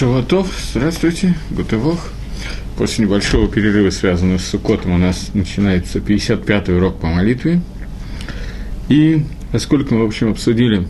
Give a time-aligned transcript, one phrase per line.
[0.00, 1.98] Шаватов, здравствуйте, Гутывох.
[2.78, 7.60] После небольшого перерыва, связанного с Сукотом, у нас начинается 55-й урок по молитве.
[8.88, 10.88] И поскольку мы, в общем, обсудили,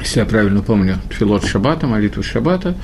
[0.00, 2.74] если я правильно помню, Тфилот Шабата, молитву Шабата,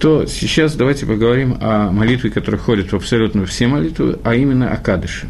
[0.00, 4.76] то сейчас давайте поговорим о молитве, которая ходит в абсолютно все молитвы, а именно о
[4.76, 5.28] Кадыше.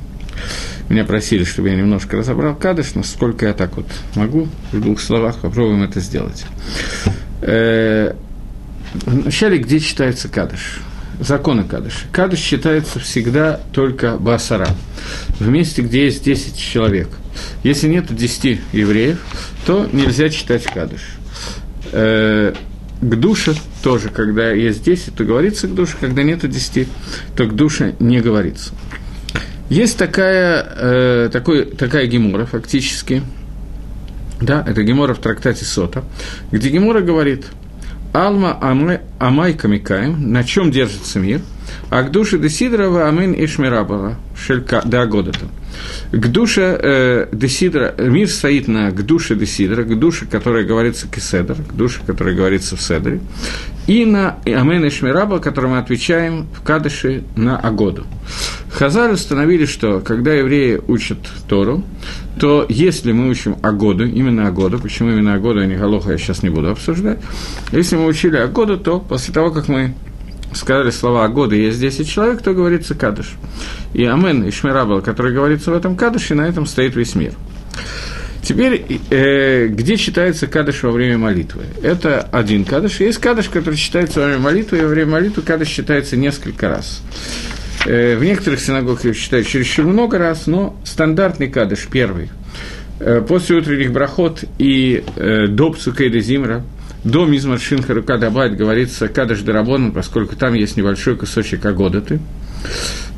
[0.89, 5.37] Меня просили, чтобы я немножко разобрал Кадыш, насколько я так вот могу, в двух словах
[5.37, 6.47] попробуем это сделать.
[8.95, 10.81] Вначале, где читается Кадыш?
[11.21, 12.07] Законы Кадыша.
[12.13, 14.69] Кадыш считается всегда только Басара,
[15.41, 17.09] в месте, где есть 10 человек.
[17.65, 19.19] Если нет 10 евреев,
[19.67, 21.01] то нельзя читать Кадыш.
[21.93, 22.55] Э,
[23.01, 26.89] к душе тоже, когда есть 10, то говорится к душе, когда нет 10,
[27.37, 28.73] то к душе не говорится.
[29.69, 33.23] Есть такая, э, такой, такая гемора, фактически,
[34.41, 36.05] да, это гемора в трактате Сота,
[36.53, 37.47] где гемора говорит–
[38.19, 38.59] Алма
[39.21, 41.41] Амай Камикаем, на чем держится мир,
[41.89, 45.47] а к душе Десидрова Амин Ишмирабова, Шелька Дагодата.
[46.11, 51.55] К душе э, Десидра, мир стоит на к душе Десидра, к душе, которая говорится Кеседр,
[51.55, 53.21] к душе, которая говорится в Седре,
[53.87, 58.05] и на Амен и Шмираба, который мы отвечаем в Кадыше на Агоду.
[58.73, 61.85] Хазар установили, что когда евреи учат Тору,
[62.39, 66.43] то если мы учим Агоду, именно Агоду, почему именно Агоду, а не Галоха, я сейчас
[66.43, 67.19] не буду обсуждать,
[67.73, 69.95] если мы учили Агоду, то после того, как мы
[70.55, 73.35] сказали слова Агоды, есть 10 человек, то говорится Кадыш.
[73.93, 77.33] И Амен и Шмирабал, который говорится в этом Кадыше, на этом стоит весь мир.
[78.43, 81.65] Теперь, э, где читается кадыш во время молитвы?
[81.83, 83.01] Это один кадыш.
[83.01, 87.03] Есть кадыш, который читается во время молитвы, и во время молитвы кадыш читается несколько раз.
[87.87, 92.31] Э, в некоторых синагогах его читают чересчур много раз, но стандартный кадыш первый.
[93.01, 96.65] Э, после утренних брахот и э, до Псукейда Зимра,
[97.05, 102.21] до Мизмар Шинхарука Дабайт говорится кадыш Дарабон, поскольку там есть небольшой кусочек Агодаты.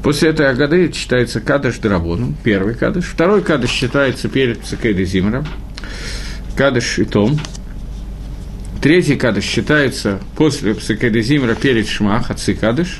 [0.02, 3.04] После этой Агады читается Кадыш Драбону, первый Кадыш.
[3.04, 5.44] Второй Кадыш считается перед Цикейдой Зимера,
[6.56, 7.38] Кадыш и Том.
[8.80, 12.98] Третий Кадыш считается после Цикейдой Зимера перед Шмах, Отцы Кадыш.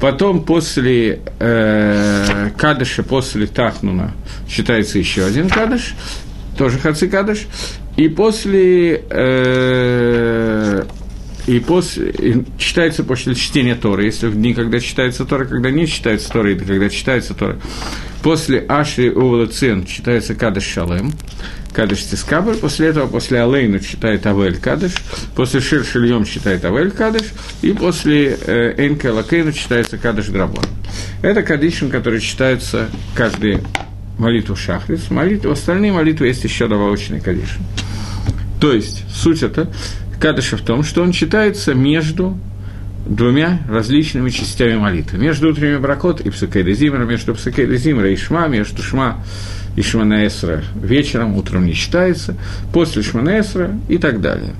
[0.00, 4.12] Потом после э, Кадыша, после Тахнуна
[4.48, 5.94] считается еще один Кадыш,
[6.58, 7.46] тоже Хаци Кадыш.
[7.96, 10.82] И после э,
[11.46, 15.86] и после, и читается после чтения Торы, если в дни, когда читается Тора, когда не
[15.86, 17.58] читается Тора, и когда читается Тора.
[18.22, 21.12] После Ашри Увала читается Кадыш Шалем,
[21.74, 24.92] Кадыш Тискабр, после этого, после Алейну читает Авель Кадыш,
[25.36, 27.26] после Шир Шильем читает Авель Кадыш,
[27.60, 30.64] и после э, Энка Лакейну читается Кадыш Драбон.
[31.20, 33.58] Это Кадишин, который читается каждый
[34.16, 37.62] молитву Шахрис, молитву, остальные молитвы есть еще добавочный Кадишин.
[38.60, 39.70] То есть, суть это,
[40.24, 42.38] Кадыша в том, что он читается между
[43.06, 45.18] двумя различными частями молитвы.
[45.18, 49.22] Между утренними бракот и псукейда зимра, между псукейда зимра и шма, между шма
[49.76, 52.36] и шманаэсра вечером, утром не читается,
[52.72, 54.54] после шманаэсра и так далее.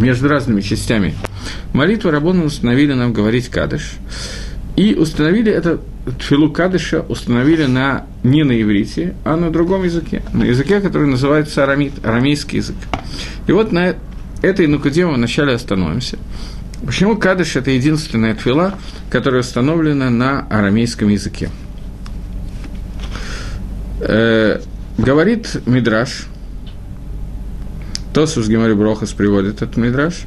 [0.00, 1.14] Между разными частями
[1.72, 3.92] молитвы Рабону установили нам говорить кадыш.
[4.74, 5.78] И установили это,
[6.18, 10.22] тфилу кадыша установили на, не на иврите, а на другом языке.
[10.32, 12.74] На языке, который называется арамит, арамейский язык.
[13.46, 13.94] И вот на
[14.44, 16.18] этой нукуде мы вначале остановимся.
[16.84, 18.78] Почему кадыш– это единственная твила,
[19.10, 21.50] которая установлена на арамейском языке?
[24.00, 24.60] Э,
[24.98, 26.26] говорит Мидраш,
[28.12, 30.22] Тосус Гемори Брохас приводит этот Мидраш,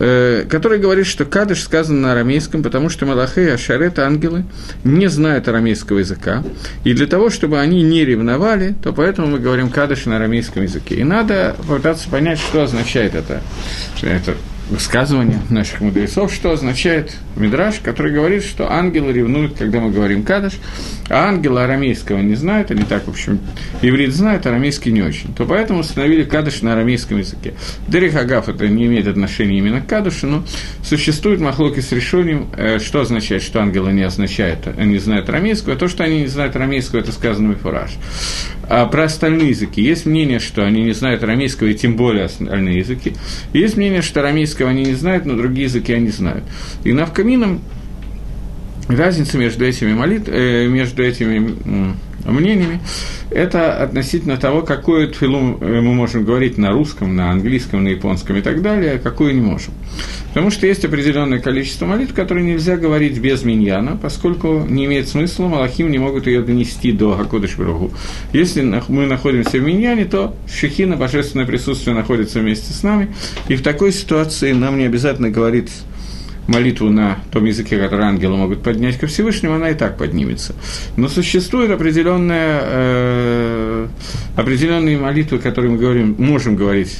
[0.00, 4.44] который говорит, что кадыш сказан на арамейском, потому что Малахей и Ашарет, ангелы,
[4.82, 6.42] не знают арамейского языка,
[6.84, 10.94] и для того, чтобы они не ревновали, то поэтому мы говорим кадыш на арамейском языке.
[10.94, 13.42] И надо попытаться понять, что означает это,
[14.00, 14.36] это
[14.70, 20.54] высказывание наших мудрецов, что означает Мидраш, который говорит, что ангелы ревнуют, когда мы говорим кадыш,
[21.08, 23.40] а ангелы арамейского не знают, они так, в общем,
[23.82, 27.54] иврит знают, арамейский не очень, то поэтому установили кадыш на арамейском языке.
[27.88, 30.44] Дерих это не имеет отношения именно к кадышу, но
[30.84, 35.76] существует махлоки с решением, э, что означает, что ангелы не означают, они знают арамейского, а
[35.76, 37.90] то, что они не знают арамейского, это сказано Мифураж.
[38.70, 42.78] А про остальные языки есть мнение, что они не знают арамейского, и тем более остальные
[42.78, 43.14] языки.
[43.52, 46.44] Есть мнение, что арамейского они не знают, но другие языки они знают.
[46.84, 47.62] И навкамином
[48.86, 52.80] разница между этими молит, э, между этими мнениями,
[53.30, 58.40] это относительно того, какую тфилу мы можем говорить на русском, на английском, на японском и
[58.40, 59.72] так далее, а какую не можем.
[60.28, 65.48] Потому что есть определенное количество молитв, которые нельзя говорить без миньяна, поскольку не имеет смысла,
[65.48, 67.90] малахим не могут ее донести до Хакодыш Бругу.
[68.32, 73.14] Если мы находимся в миньяне, то шехина, божественное присутствие, находится вместе с нами,
[73.48, 75.70] и в такой ситуации нам не обязательно говорить
[76.50, 80.54] молитву на том языке, который ангелы могут поднять ко Всевышнему, она и так поднимется.
[80.96, 83.88] Но существует определенная, э,
[84.36, 86.98] определенные молитвы, которые мы говорим, можем говорить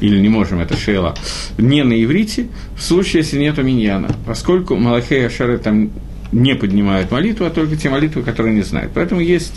[0.00, 1.14] или не можем, это шейла,
[1.58, 5.90] не на иврите, в случае, если нету миньяна, поскольку Малахей Ашары там
[6.32, 8.92] не поднимают молитву, а только те молитвы, которые не знают.
[8.94, 9.54] Поэтому есть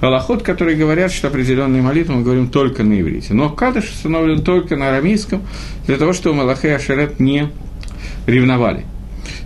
[0.00, 3.34] аллахот, которые говорят, что определенные молитвы мы говорим только на иврите.
[3.34, 5.42] Но кадыш установлен только на арамейском,
[5.86, 7.50] для того, чтобы Малахей Ашарет не
[8.30, 8.84] ревновали.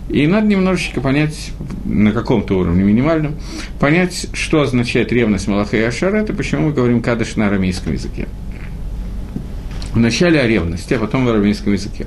[0.09, 1.51] И надо немножечко понять,
[1.83, 3.35] на каком-то уровне минимальном,
[3.79, 8.27] понять, что означает ревность Малаха и Ашарет, и почему мы говорим кадыш на арамейском языке.
[9.93, 12.05] Вначале о ревности, а потом в арамейском языке.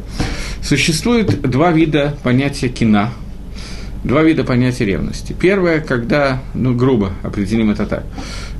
[0.63, 3.13] Существует два вида понятия кина,
[4.05, 5.35] два вида понятия ревности.
[5.39, 8.05] Первое, когда, ну, грубо определим это так,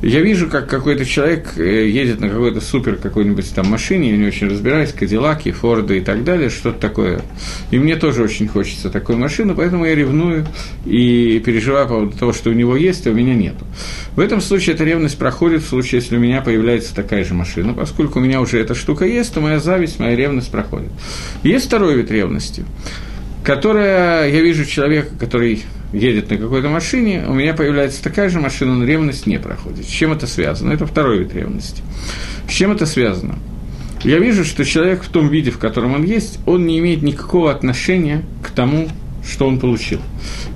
[0.03, 4.27] я вижу, как какой-то человек э, едет на какой-то супер какой-нибудь там машине, я не
[4.27, 7.21] очень разбираюсь, Кадиллаки, Форды и так далее, что-то такое.
[7.71, 10.47] И мне тоже очень хочется такую машину, поэтому я ревную
[10.87, 13.65] и переживаю по поводу того, что у него есть, а у меня нету.
[14.15, 17.75] В этом случае эта ревность проходит в случае, если у меня появляется такая же машина.
[17.75, 20.91] Поскольку у меня уже эта штука есть, то моя зависть, моя ревность проходит.
[21.43, 22.65] Есть второй вид ревности,
[23.43, 28.75] которая, я вижу человека, который едет на какой-то машине, у меня появляется такая же машина,
[28.75, 29.85] но ревность не проходит.
[29.87, 30.73] С чем это связано?
[30.73, 31.83] Это второй вид ревности.
[32.49, 33.39] С чем это связано?
[34.05, 37.51] Я вижу, что человек в том виде, в котором он есть, он не имеет никакого
[37.51, 38.89] отношения к тому,
[39.29, 40.01] что он получил.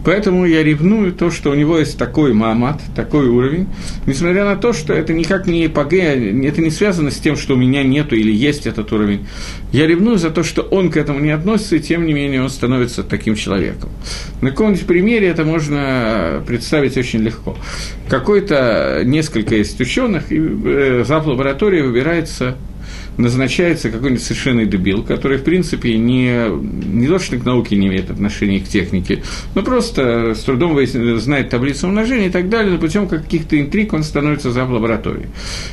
[0.05, 3.69] Поэтому я ревную то, что у него есть такой маамат, такой уровень,
[4.07, 7.57] несмотря на то, что это никак не ПГ, это не связано с тем, что у
[7.57, 9.27] меня нету или есть этот уровень.
[9.73, 12.51] Я ревную за то, что он к этому не относится, и тем не менее он
[12.51, 13.91] становится таким человеком.
[14.41, 17.57] На каком-нибудь примере это можно представить очень легко.
[18.09, 21.27] Какой-то, несколько есть ученых, и э, зав.
[21.27, 22.57] лаборатории выбирается
[23.17, 28.11] назначается какой-нибудь совершенный дебил, который, в принципе, не, не то, что к науке не имеет
[28.11, 29.23] отношения к технике,
[29.55, 30.79] но просто с трудом
[31.19, 35.29] знает таблицу умножения и так далее, но путем каких-то интриг он становится за лабораторией.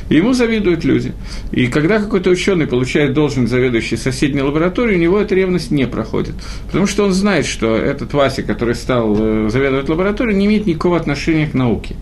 [0.08, 1.12] Ему завидуют люди.
[1.52, 6.34] И когда какой-то ученый получает должность заведующий соседней лаборатории, у него эта ревность не проходит.
[6.66, 10.96] Потому что он знает, что этот Вася, который стал э, заведовать лабораторией, не имеет никакого
[10.96, 11.96] отношения к науке.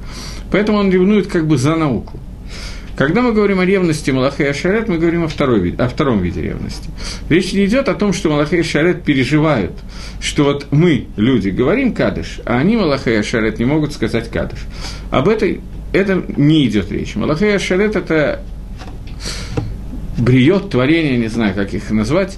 [0.50, 2.18] Поэтому он ревнует как бы за науку.
[2.98, 6.42] Когда мы говорим о ревности Малаха и Ашарет, мы говорим о, второй, о втором виде
[6.42, 6.90] ревности.
[7.28, 9.70] Речь не идет о том, что Малаха и Ашарет переживают,
[10.20, 14.58] что вот мы, люди, говорим кадыш, а они, Малаха и Ашарет, не могут сказать кадыш.
[15.12, 15.60] Об этой
[15.92, 17.14] это не идет речь.
[17.14, 18.40] Малаха и Ашарет– это
[20.18, 22.36] бриет, творение, не знаю, как их назвать,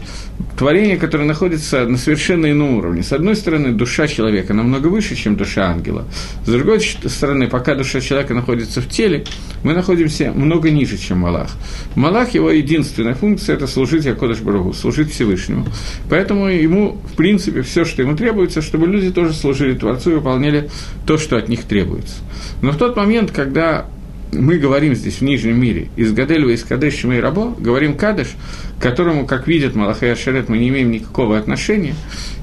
[0.57, 3.03] творение, которое находится на совершенно ином уровне.
[3.03, 6.07] С одной стороны, душа человека намного выше, чем душа ангела.
[6.45, 9.25] С другой стороны, пока душа человека находится в теле,
[9.63, 11.51] мы находимся много ниже, чем Малах.
[11.95, 15.67] Малах, его единственная функция– это служить Якодыш Барагу, служить Всевышнему.
[16.09, 20.71] Поэтому ему, в принципе, все, что ему требуется, чтобы люди тоже служили Творцу и выполняли
[21.07, 22.17] то, что от них требуется.
[22.63, 23.87] Но в тот момент, когда
[24.32, 28.29] мы говорим здесь в Нижнем мире из Гадельва, из Кадеш и Рабо, говорим Кадеш,
[28.79, 31.94] к которому, как видят Малахай Ашерет, мы не имеем никакого отношения,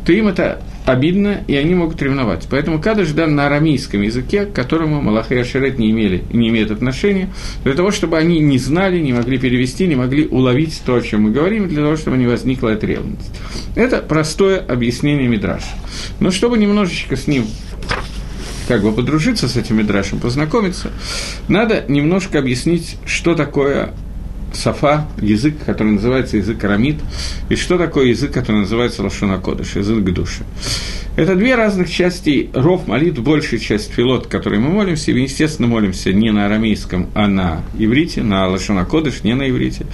[0.05, 2.47] то им это обидно, и они могут ревновать.
[2.49, 7.29] Поэтому Кадыш дан на арамейском языке, к которому Малахай Ашерет не, имели, не имеет отношения,
[7.63, 11.23] для того, чтобы они не знали, не могли перевести, не могли уловить то, о чем
[11.23, 13.31] мы говорим, для того, чтобы не возникла эта ревность.
[13.75, 15.67] Это простое объяснение Мидраша.
[16.19, 17.45] Но чтобы немножечко с ним
[18.67, 20.91] как бы подружиться с этим Мидрашем, познакомиться,
[21.47, 23.93] надо немножко объяснить, что такое
[24.57, 26.97] Сафа, язык, который называется язык арамид,
[27.49, 30.43] и что такое язык, который называется Лашона Кодыш, язык души.
[31.15, 36.13] Это две разных части ров молитв, большая часть филот, который мы молимся, и, естественно, молимся
[36.13, 39.87] не на арамейском, а на иврите, на Лашона Кодыш, не на иврите.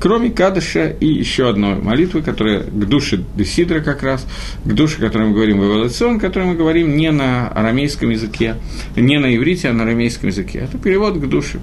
[0.00, 4.26] Кроме Кадыша и еще одной молитвы, которая к душе Десидра как раз,
[4.64, 8.56] к душе, о которой мы говорим в эволюцион, которой мы говорим не на арамейском языке,
[8.96, 10.60] не на иврите, а на арамейском языке.
[10.60, 11.60] Это перевод к душе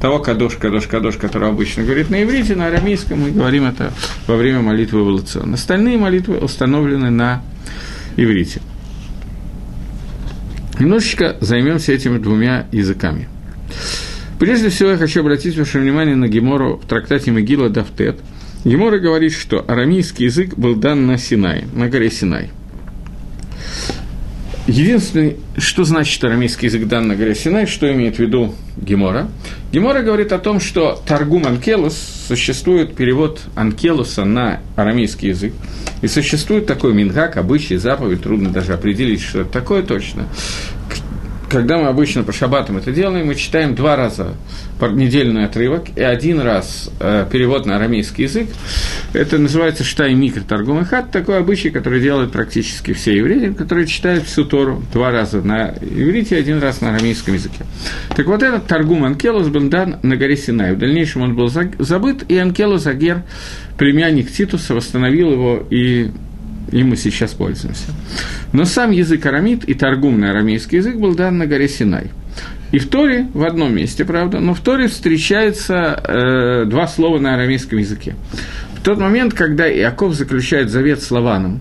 [0.00, 3.92] того кадош, кадош, кадош, который обычно говорит на иврите, на арамейском мы говорим это
[4.26, 5.54] во время молитвы эволюцион.
[5.54, 7.42] Остальные молитвы установлены на
[8.16, 8.60] иврите.
[10.78, 13.28] Немножечко займемся этими двумя языками.
[14.38, 18.20] Прежде всего, я хочу обратить ваше внимание на Гемору в трактате Могила Дафтет.
[18.64, 22.50] Гемора говорит, что арамейский язык был дан на Синай, на горе Синай.
[24.66, 29.28] Единственное, что значит арамейский язык дан на горе Синай, что имеет в виду Гемора?
[29.72, 31.96] Гемора говорит о том, что Таргум Анкелус,
[32.26, 35.52] существует перевод Анкелуса на арамейский язык,
[36.02, 40.26] и существует такой мингак, обычай, заповедь, трудно даже определить, что это такое точно,
[41.48, 44.34] когда мы обычно по шабатам это делаем, мы читаем два раза
[44.80, 48.48] недельный отрывок и один раз э, перевод на арамейский язык.
[49.12, 54.24] Это называется «Штай микро торгум хат», такой обычай, который делают практически все евреи, которые читают
[54.24, 57.64] всю Тору два раза на иврите и один раз на арамейском языке.
[58.14, 60.74] Так вот этот торгум Анкелос был дан на горе Синай.
[60.74, 63.22] В дальнейшем он был забыт, и Анкелос Агер,
[63.78, 66.10] племянник Титуса, восстановил его и
[66.72, 67.88] им мы сейчас пользуемся.
[68.52, 72.10] Но сам язык арамид и торгум арамейский язык был дан на горе Синай.
[72.72, 77.34] И в Торе, в одном месте, правда, но в Торе встречается э, два слова на
[77.34, 78.16] арамейском языке.
[78.74, 81.60] В тот момент, когда Иаков заключает завет с Лаваном,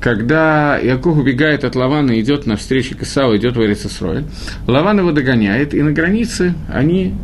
[0.00, 4.24] когда Иаков убегает от Лавана и идет навстречу к Исаву, идет в Эрицесроль,
[4.66, 7.14] Лаван его догоняет, и на границе они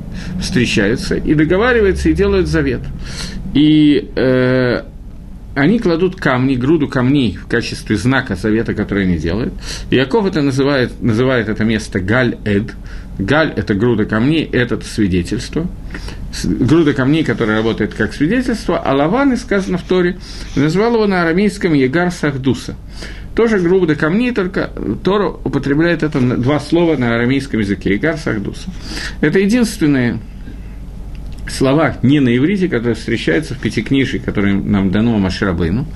[0.40, 2.80] встречаются, и договариваются, и делают завет.
[3.54, 4.82] И э,
[5.54, 9.52] они кладут камни, груду камней в качестве знака завета, который они делают.
[9.90, 12.72] Яков это называет, называет это место Галь-Эд.
[13.18, 15.66] Галь– это груда камней, это свидетельство.
[16.44, 20.18] Груда камней, которая работает как свидетельство, а Лаван, сказано в Торе,
[20.56, 22.74] назвал его на арамейском Егар Сахдуса.
[23.34, 24.70] Тоже груда камней, только
[25.04, 28.70] Тора употребляет это два слова на арамейском языке– Егар Сахдуса.
[29.20, 30.18] Это единственные
[31.48, 35.86] слова не на иврите, которые встречаются в пятикнижии, которые нам дано Маширабейну.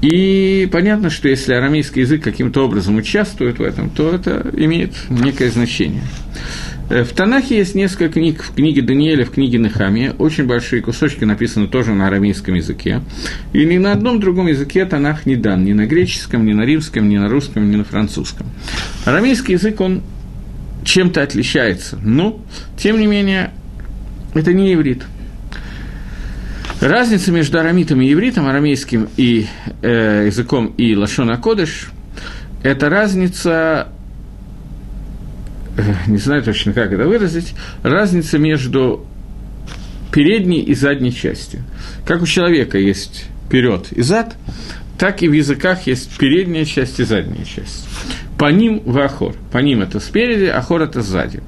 [0.00, 5.50] И понятно, что если арамейский язык каким-то образом участвует в этом, то это имеет некое
[5.50, 6.02] значение.
[6.88, 11.24] Э, в Танахе есть несколько книг, в книге Даниэля, в книге Нехамия, очень большие кусочки
[11.24, 13.02] написаны тоже на арамейском языке.
[13.52, 17.08] И ни на одном другом языке Танах не дан, ни на греческом, ни на римском,
[17.08, 18.46] ни на русском, ни на французском.
[19.04, 20.02] Арамейский язык, он
[20.84, 22.40] чем-то отличается, но,
[22.76, 23.50] тем не менее,
[24.34, 25.04] это не иврит.
[26.80, 29.46] Разница между арамитом и ивритом, арамейским и
[29.82, 31.90] э, языком и лашона кодыш,
[32.62, 33.88] это разница,
[35.76, 39.04] э, не знаю точно, как это выразить, разница между
[40.12, 41.62] передней и задней частью.
[42.04, 44.36] Как у человека есть вперед и зад,
[44.98, 47.88] так и в языках есть передняя часть и задняя часть.
[48.38, 49.34] По ним в ахор.
[49.52, 51.42] По ним это спереди, ахор это сзади.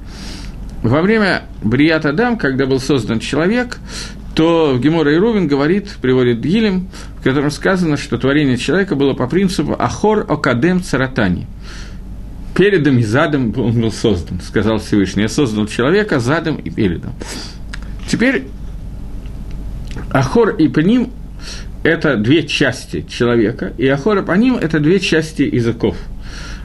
[0.83, 3.77] Во время Брият Адам, когда был создан человек,
[4.35, 9.75] то Гемора и говорит, приводит Гилем, в котором сказано, что творение человека было по принципу
[9.77, 11.45] «Ахор окадем царатани».
[12.55, 15.23] Передом и задом он был создан, сказал Всевышний.
[15.23, 17.13] Я создал человека задом и передом.
[18.09, 18.45] Теперь
[20.11, 21.11] Ахор и Паним–
[21.83, 25.95] это две части человека, и Ахор и Паним– это две части языков–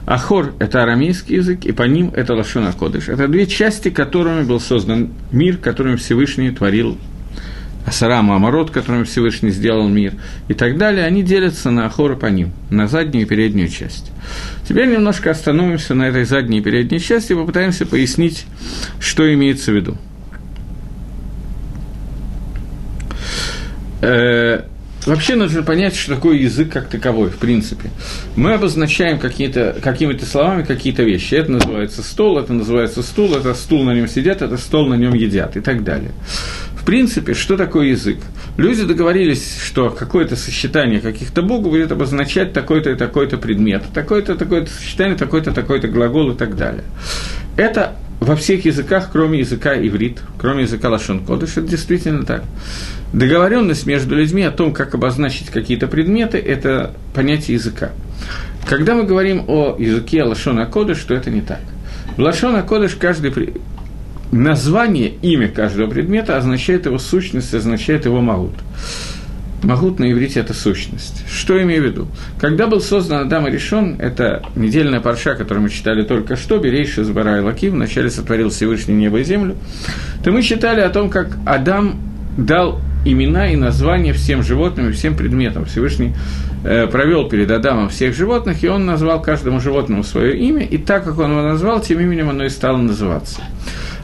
[0.07, 3.09] Ахор– это арамейский язык, и по ним это Лашона Кодыш.
[3.09, 6.97] Это две части, которыми был создан мир, которым Всевышний творил
[7.85, 10.13] Асарам Амарот, которым Всевышний сделал мир,
[10.47, 14.11] и так далее, они делятся на Ахор и по ним, на заднюю и переднюю часть.
[14.67, 18.45] Теперь немножко остановимся на этой задней и передней части и попытаемся пояснить,
[19.01, 19.97] что имеется в виду.
[25.07, 27.89] Вообще нужно понять, что такое язык как таковой, в принципе.
[28.35, 31.35] Мы обозначаем какими-то словами какие-то вещи.
[31.35, 35.13] Это называется стол, это называется стул, это стул на нем сидят, это стол на нем
[35.13, 36.11] едят и так далее.
[36.75, 38.17] В принципе, что такое язык?
[38.57, 44.69] Люди договорились, что какое-то сочетание каких-то букв будет обозначать такой-то и такой-то предмет, такое-то, такое-то
[44.69, 46.83] сочетание, такой-то, такой-то глагол и так далее.
[47.55, 47.95] Это
[48.27, 52.43] во всех языках, кроме языка иврит, кроме языка лашон кодыш, это действительно так.
[53.13, 57.91] Договоренность между людьми о том, как обозначить какие-то предметы, это понятие языка.
[58.67, 61.61] Когда мы говорим о языке лашона кодыш, то это не так.
[62.17, 63.53] В лашона кодыш каждый
[64.33, 68.55] название, имя каждого предмета означает его сущность, означает его магут.
[69.63, 71.23] Магут на иврите– это сущность.
[71.27, 72.07] Что имею в виду?
[72.39, 77.01] Когда был создан Адам и решен, это недельная парша, которую мы читали только что, Берейши
[77.01, 79.55] из Бара и Лаки, вначале сотворил Всевышний небо и землю,
[80.23, 81.99] то мы читали о том, как Адам
[82.37, 85.65] дал имена и названия всем животным и всем предметам.
[85.65, 86.13] Всевышний
[86.63, 91.03] э, провел перед Адамом всех животных, и он назвал каждому животному свое имя, и так
[91.03, 93.41] как он его назвал, тем именем оно и стало называться.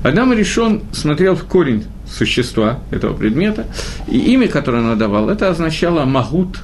[0.03, 3.65] Адам решен смотрел в корень существа этого предмета,
[4.07, 6.60] и имя, которое он давал, это означало «магут»,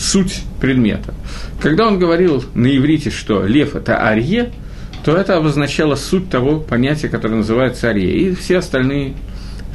[0.00, 1.14] суть предмета.
[1.60, 4.50] Когда он говорил на иврите, что лев– это арье,
[5.04, 9.14] то это обозначало суть того понятия, которое называется арье, и все остальные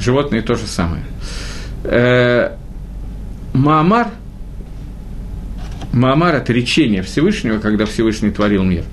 [0.00, 1.04] животные то же самое.
[1.84, 2.56] Э,
[3.54, 4.08] Маамар,
[5.92, 8.84] Маамар– это речение Всевышнего, когда Всевышний творил мир.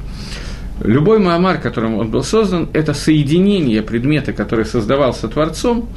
[0.84, 5.88] Любой Маамар, которым он был создан, это соединение предмета, который создавался Творцом,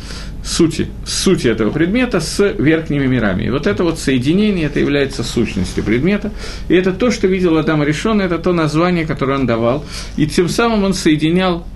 [0.45, 3.45] сути, сути этого предмета с верхними мирами.
[3.45, 6.31] И вот это вот соединение, это является сущностью предмета.
[6.69, 9.85] И это то, что видел Адам Решон, это то название, которое он давал.
[10.17, 11.67] И тем самым он соединял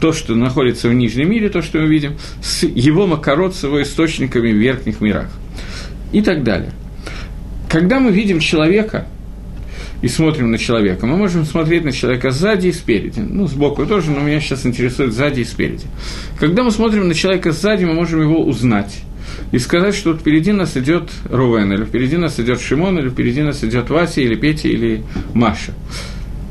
[0.00, 3.82] то, что находится в нижнем мире, то, что мы видим, с его макарот, с его
[3.82, 5.30] источниками в верхних мирах.
[6.12, 6.72] И так далее.
[7.70, 9.06] Когда мы видим человека
[10.02, 13.20] и смотрим на человека, мы можем смотреть на человека сзади и спереди.
[13.20, 15.86] Ну, сбоку тоже, но меня сейчас интересует сзади и спереди.
[16.38, 19.02] Когда мы смотрим на человека сзади, мы можем его узнать
[19.52, 23.62] и сказать, что впереди нас идет Рувен, или впереди нас идет Шимон, или впереди нас
[23.62, 25.04] идет Вася, или Петя, или
[25.34, 25.72] Маша.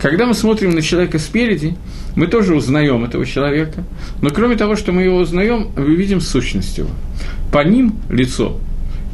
[0.02, 1.76] Когда мы смотрим на человека спереди,
[2.16, 3.84] мы тоже узнаем этого человека,
[4.22, 6.90] но кроме того, что мы его узнаем, мы видим сущность его.
[7.52, 8.58] По ним лицо,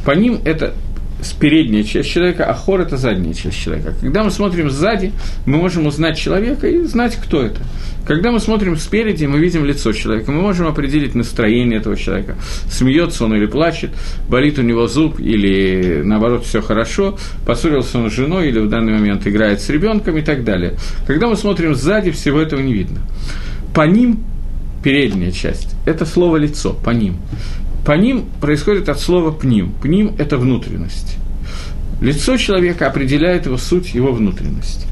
[0.06, 0.74] по ним это
[1.34, 3.94] передняя часть человека, а хор– это задняя часть человека.
[4.00, 5.12] Когда мы смотрим сзади,
[5.46, 7.62] мы можем узнать человека и знать, кто это.
[8.06, 12.38] Когда мы смотрим спереди, мы видим лицо человека, мы можем определить настроение этого человека.
[12.70, 13.92] Смеется он или плачет,
[14.30, 18.94] болит у него зуб или, наоборот, все хорошо, поссорился он с женой или в данный
[18.94, 20.76] момент играет с ребенком и так далее.
[21.06, 23.02] Когда мы смотрим сзади, всего этого не видно.
[23.76, 24.24] По ним
[24.84, 27.18] передняя часть– это слово «лицо», по ним.
[27.88, 29.72] По ним происходит от слова «пним».
[29.82, 31.16] «Пним»– это внутренность.
[32.02, 34.86] Лицо человека определяет его суть, его внутренность.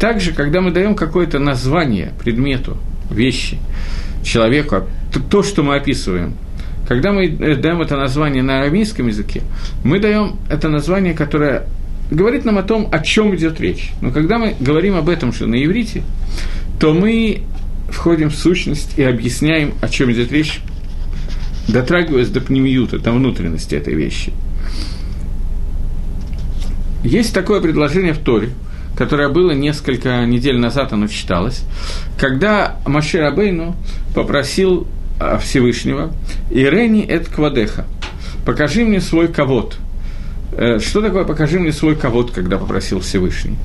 [0.00, 2.78] Также, когда мы даем какое-то название предмету,
[3.10, 3.58] вещи,
[4.24, 4.86] человеку,
[5.28, 6.32] то, что мы описываем,
[6.88, 9.42] когда мы даем это название на арамейском языке,
[9.84, 11.66] мы даем это название, которое
[12.10, 13.90] говорит нам о том, о чем идет речь.
[14.00, 16.04] Но когда мы говорим об этом же на иврите,
[16.80, 17.42] то мы
[17.90, 20.62] входим в сущность и объясняем, о чем идет речь
[21.72, 24.32] дотрагиваясь до пнемиюта, до внутренности этой вещи.
[27.02, 28.50] Есть такое предложение в Торе,
[28.96, 31.62] которое было несколько недель назад, оно читалось,
[32.18, 33.74] когда Машир Абейну
[34.14, 34.86] попросил
[35.18, 36.12] а, Всевышнего
[36.50, 37.86] «Ирени эт квадеха»–
[38.44, 39.76] «Покажи мне свой ковод»,
[40.78, 43.56] что такое «покажи мне свой ковод», когда попросил Всевышний?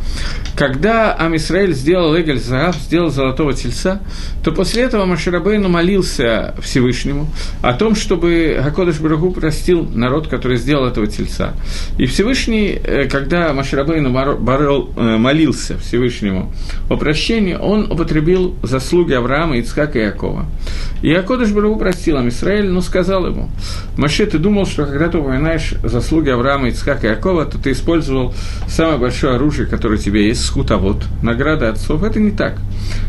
[0.55, 4.01] Когда Амисраэль сделал Эгель Загав, сделал золотого тельца,
[4.43, 7.27] то после этого Маширабейну молился Всевышнему
[7.61, 11.53] о том, чтобы Гакодыш Барагу простил народ, который сделал этого тельца.
[11.97, 16.53] И Всевышний, э, когда Маширабейну э, молился Всевышнему
[16.89, 20.45] о прощении, он употребил заслуги Авраама, Ицхака и Якова.
[21.01, 23.49] И Акодыш Барагу простил Амисраэль, но сказал ему,
[23.97, 28.33] Маше, ты думал, что когда ты упоминаешь заслуги Авраама, Ицхака и Якова, то ты использовал
[28.67, 32.03] самое большое оружие, которое у тебя есть, скутовод, награда отцов.
[32.03, 32.57] Это не так.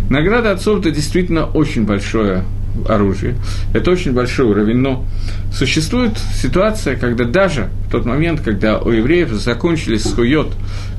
[0.08, 2.44] Награда отцов– это действительно очень большое
[2.88, 3.36] оружие.
[3.72, 4.78] Это очень большой уровень.
[4.78, 5.04] Но
[5.52, 10.48] существует ситуация, когда даже в тот момент, когда у евреев закончились схует,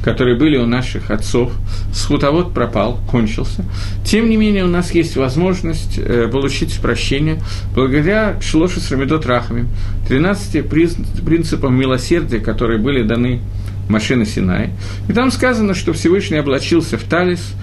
[0.04, 1.52] которые были у наших отцов,
[1.94, 3.66] схутовод пропал, кончился.
[4.06, 7.40] Тем не менее, у нас есть возможность э, получить прощение
[7.74, 9.68] благодаря Шлошу Срамидот Рахами,
[10.08, 13.42] 13 принципам милосердия, которые были даны
[13.90, 14.72] Машина Синай.
[15.08, 17.54] И там сказано, что Всевышний облачился в талис–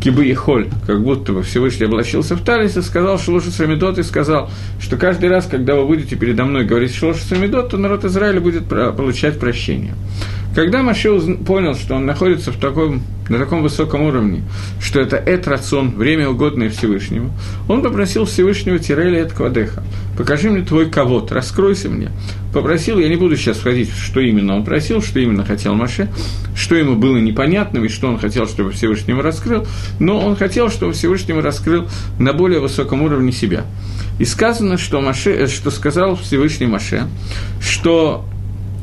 [0.00, 4.02] Кибы и Холь, как будто бы Всевышний облачился в Талис и сказал Шлошу Самидот и
[4.02, 8.40] сказал, что каждый раз, когда вы будете передо мной говорить Шлошу Самидот, то народ Израиля
[8.40, 9.94] будет получать прощение.
[10.54, 14.42] Когда Маше понял, что он находится в таком, на таком высоком уровне,
[14.80, 17.30] что это эт-рацион, время угодное Всевышнему,
[17.68, 19.84] он попросил Всевышнего Тиреля от Квадеха,
[20.18, 22.10] покажи мне твой ковод, раскройся мне.
[22.52, 26.10] Попросил, я не буду сейчас входить, что именно он просил, что именно хотел Маше,
[26.56, 29.68] что ему было непонятным и что он хотел, чтобы Всевышнему раскрыл,
[30.00, 31.86] но он хотел, чтобы Всевышнему раскрыл
[32.18, 33.64] на более высоком уровне себя.
[34.18, 37.04] И сказано, что, Маше, что сказал Всевышний Маше,
[37.60, 38.26] что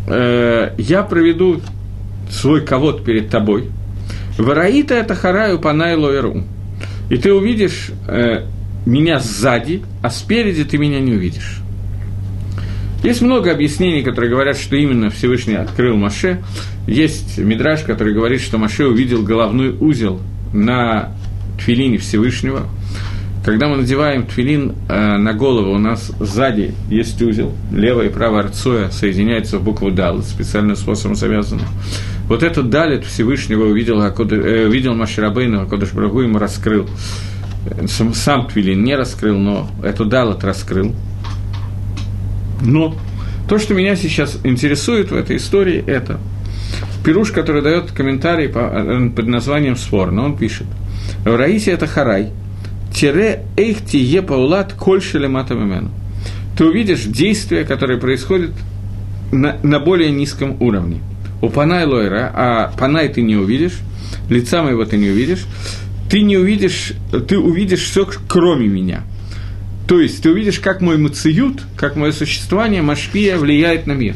[0.08, 1.62] э, я проведу
[2.30, 3.70] свой ковод перед тобой,
[4.38, 6.43] Вараита это хараю панайло иру.
[7.10, 8.46] И ты увидишь э,
[8.86, 11.62] меня сзади, а спереди ты меня не увидишь.
[13.04, 16.41] Есть много объяснений, которые говорят, что именно Всевышний открыл Маше.
[16.88, 20.20] Есть мидраж, который говорит, что Маше увидел головной узел
[20.54, 21.15] на
[21.63, 22.67] твилине Всевышнего,
[23.48, 28.42] когда мы надеваем твилин э, на голову, у нас сзади есть узел, левое и правое
[28.42, 31.62] арцоя соединяется в букву «дал», специальным способом завязано.
[32.28, 36.90] Вот этот далит Всевышнего увидел, э, увидел Маширабейну, Акодыш Брагу ему раскрыл.
[37.86, 40.94] Сам, сам твилин не раскрыл, но эту далат раскрыл.
[42.62, 42.98] Но
[43.48, 46.20] то, что меня сейчас интересует в этой истории, это
[47.06, 50.68] Пируш, который дает комментарий э, под названием «Спор», но он пишет.
[51.24, 52.34] В Раисе это Харай–
[52.93, 55.91] тире эйх тие паулат коль шелематамимену.
[56.58, 58.52] Ты увидишь действия, которые происходят
[59.32, 61.02] на, на более низком уровне.
[61.41, 63.80] у панай лойра, а панай ты не увидишь,
[64.30, 65.45] лица моего ты не увидишь,
[66.10, 66.93] ты не увидишь,
[67.28, 69.04] ты увидишь все, кроме меня.
[69.88, 74.15] То есть ты увидишь, как мой мациют, как мое существование, машпия влияет на мир.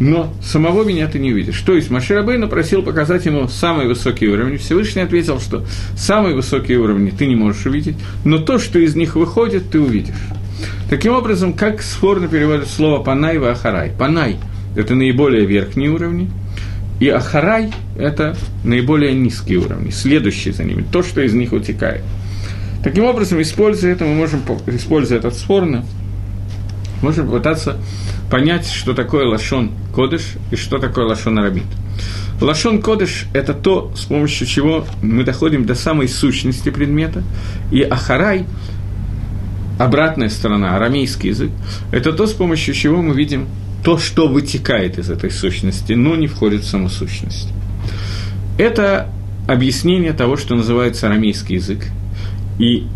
[0.00, 1.60] Но самого меня ты не увидишь.
[1.60, 4.56] То есть Маширабейна просил показать ему самые высокие уровни.
[4.56, 9.14] Всевышний ответил, что самые высокие уровни ты не можешь увидеть, но то, что из них
[9.14, 10.14] выходит, ты увидишь.
[10.88, 13.92] Таким образом, как спорно переводит слово «панай» в «ахарай».
[13.96, 14.38] «Панай»–
[14.76, 16.30] это наиболее верхние уровни,
[16.98, 22.02] и «ахарай»– это наиболее низкие уровни, следующие за ними, то, что из них утекает.
[22.82, 25.84] Таким образом, используя это, мы можем, используя этот спорно,
[27.02, 27.76] можем попытаться
[28.30, 31.64] понять, что такое лашон кодыш и что такое лашон арабит.
[32.40, 37.22] Лашон кодыш– это то, с помощью чего мы доходим до самой сущности предмета,
[37.70, 38.46] и ахарай–
[39.78, 41.50] обратная сторона, арамейский язык–
[41.92, 43.46] это то, с помощью чего мы видим
[43.84, 47.48] то, что вытекает из этой сущности, но не входит в саму сущность.
[48.58, 49.10] Это
[49.48, 51.86] объяснение того, что называется арамейский язык.
[52.58, 52.86] И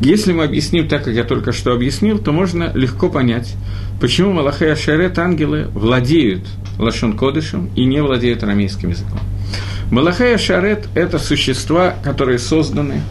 [0.00, 3.54] если мы объясним так, как я только что объяснил, то можно легко понять,
[4.00, 6.46] почему Малахе и Ашерет, ангелы, владеют
[6.78, 9.18] Лашон Кодышем и не владеют арамейским языком.
[9.90, 13.02] Малахе и Ашарет– это существа, которые созданы,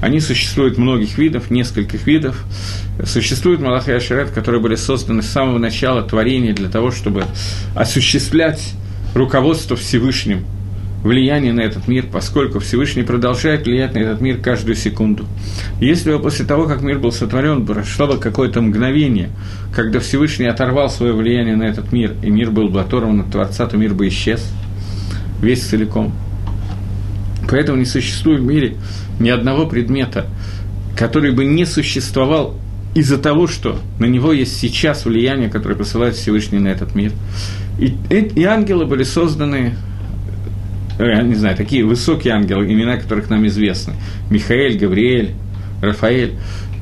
[0.00, 2.42] они существуют многих видов, нескольких видов.
[3.04, 7.24] Существуют Малахе и Ашарет, которые были созданы с самого начала творения для того, чтобы
[7.74, 8.74] осуществлять
[9.14, 10.46] руководство Всевышним
[11.02, 15.26] влияние на этот мир, поскольку Всевышний продолжает влиять на этот мир каждую секунду.
[15.80, 19.30] Если бы после того, как мир был сотворен, прошло бы какое-то мгновение,
[19.74, 23.66] когда Всевышний оторвал свое влияние на этот мир, и мир был бы оторван от Творца,
[23.66, 24.46] то мир бы исчез
[25.40, 26.12] весь целиком.
[27.48, 28.76] Поэтому не существует в мире
[29.18, 30.26] ни одного предмета,
[30.96, 32.56] который бы не существовал
[32.94, 37.12] из-за того, что на него есть сейчас влияние, которое посылает Всевышний на этот мир.
[37.78, 39.74] И, и, и ангелы были созданы
[41.00, 43.94] Э, я не знаю, такие высокие ангелы, имена которых нам известны,
[44.30, 45.30] Михаэль, Гавриэль,
[45.80, 46.34] Рафаэль,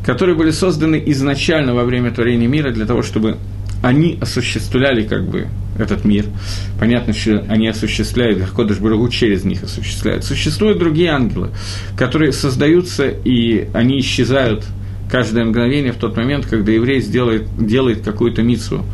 [0.04, 3.36] которые были созданы изначально во время творения мира для того, чтобы
[3.80, 5.46] они осуществляли как бы
[5.78, 6.24] этот мир.
[6.80, 10.24] Понятно, что они осуществляют, Кодыш Барагу через них осуществляют.
[10.24, 11.50] Существуют другие ангелы,
[11.96, 14.64] которые создаются, и они исчезают
[15.08, 18.84] каждое мгновение в тот момент, когда еврей сделает, делает какую-то мицу.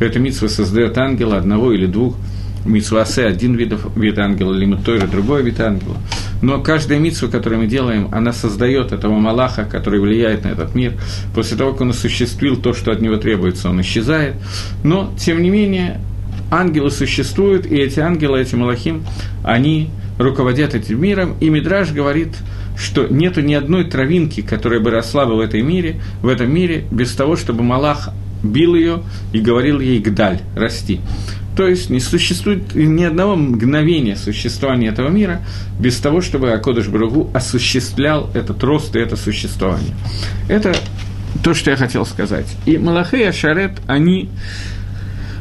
[0.00, 2.16] Эта митсва создает ангела одного или двух–
[2.64, 5.96] Митсвасе один вид, вид ангела, лимутойра другой вид ангела.
[6.42, 10.94] Но каждая митсва, которую мы делаем, она создает этого Малаха, который влияет на этот мир.
[11.34, 14.34] После того, как он осуществил то, что от него требуется, он исчезает.
[14.82, 16.00] Но, тем не менее,
[16.50, 19.04] ангелы существуют, и эти ангелы, эти Малахим,
[19.44, 22.36] они руководят этим миром, и Мидраж говорит,
[22.76, 26.84] что нету ни одной травинки, которая бы росла бы в, этой мире, в этом мире,
[26.90, 28.10] без того, чтобы Малах
[28.42, 31.00] бил ее и говорил ей «гдаль», «расти».
[31.56, 35.42] То есть не существует ни одного мгновения существования этого мира
[35.78, 39.94] без того, чтобы Акодыш Баругу осуществлял этот рост и это существование.
[40.48, 40.74] Это
[41.44, 42.46] то, что я хотел сказать.
[42.64, 44.30] И Малахе и Ашарет, они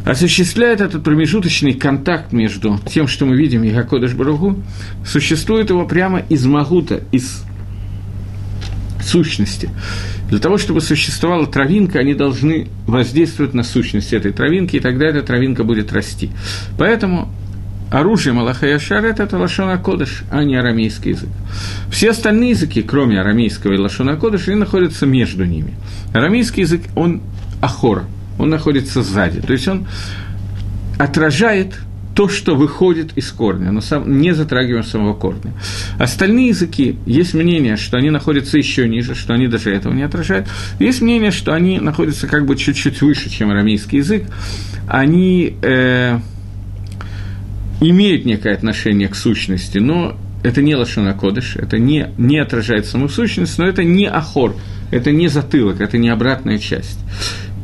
[0.05, 4.57] осуществляют этот промежуточный контакт между тем, что мы видим, и Акодыш Баругу,
[5.05, 7.43] существует его прямо из Магута, из
[9.01, 9.69] сущности.
[10.29, 15.21] Для того, чтобы существовала травинка, они должны воздействовать на сущность этой травинки, и тогда эта
[15.21, 16.29] травинка будет расти.
[16.77, 17.29] Поэтому
[17.91, 21.29] оружие Малаха Яшар– это Лашона Кодыш, а не арамейский язык.
[21.91, 25.73] Все остальные языки, кроме арамейского и Лашона Кодыш, они находятся между ними.
[26.13, 27.21] Арамейский язык, он
[27.61, 28.05] ахор,
[28.39, 29.87] он находится сзади, то есть он
[30.97, 31.75] отражает
[32.15, 35.53] то, что выходит из корня, но сам, не затрагиваем самого корня.
[35.97, 40.47] Остальные языки, есть мнение, что они находятся еще ниже, что они даже этого не отражают.
[40.79, 44.25] Есть мнение, что они находятся как бы чуть-чуть выше, чем арамейский язык.
[44.87, 46.19] Они э,
[47.79, 53.09] имеют некое отношение к сущности, но это не лошона кодыш, это не, не отражает саму
[53.09, 54.55] сущность, но это не ахор,
[54.91, 56.99] это не затылок, это не обратная часть.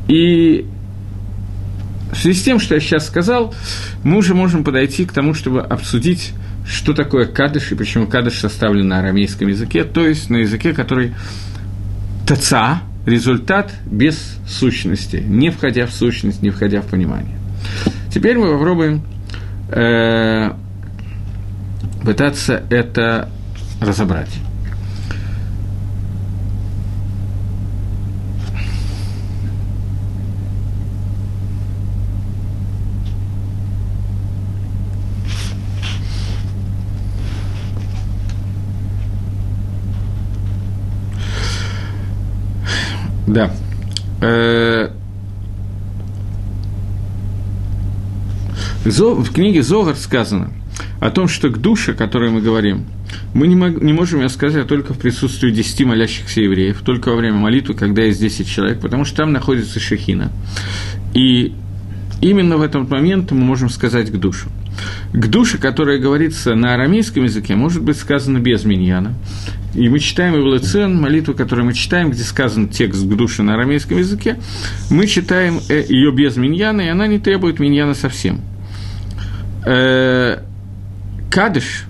[0.08, 0.66] И
[2.12, 3.54] в связи с тем, что я сейчас сказал,
[4.04, 6.34] мы уже можем подойти к тому, чтобы обсудить,
[6.68, 11.14] что такое кадыш и почему кадыш составлен на арамейском языке, то есть на языке, который
[12.26, 17.38] таца, результат без сущности, не входя в сущность, не входя в понимание.
[18.14, 19.02] Теперь мы попробуем
[19.70, 20.52] э,
[22.04, 23.30] пытаться это
[23.80, 24.30] разобрать.
[43.28, 43.52] Да.
[44.22, 44.90] Э,
[48.86, 50.52] В книге Зогар сказано
[51.00, 52.86] о том, что к душе, о которой мы говорим,
[53.34, 57.76] мы не, можем ее сказать только в присутствии десяти молящихся евреев, только во время молитвы,
[57.76, 60.32] когда есть 10 человек, потому что там находится шехина.
[61.14, 61.54] И
[62.22, 64.50] именно в этот момент мы можем сказать к душу.
[65.14, 69.14] К душе, которая говорится на арамейском языке, может быть сказано без миньяна.
[69.78, 74.00] И мы читаем Ивлецен, молитву, которую мы читаем, где сказан текст к душе на арамейском
[74.00, 74.38] языке,
[74.90, 78.42] мы читаем э, ее без миньяна, и она не требует миньяна совсем.
[79.68, 80.40] Э,
[81.30, 81.86] кадыш,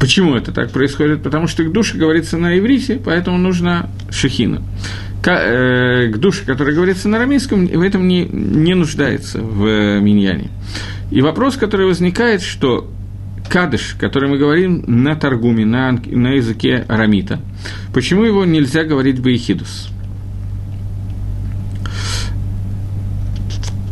[0.00, 1.22] почему это так происходит?
[1.22, 4.62] Потому что к душе говорится на иврите, поэтому нужна шехина.
[5.26, 10.48] Э, к душе, которая говорится на арамейском, в этом не, не нуждается в миньяне.
[11.10, 12.90] И вопрос, который возникает, что
[13.52, 17.38] кадыш, который мы говорим на торгуме, на, на языке арамита,
[17.92, 19.90] почему его нельзя говорить баихидус?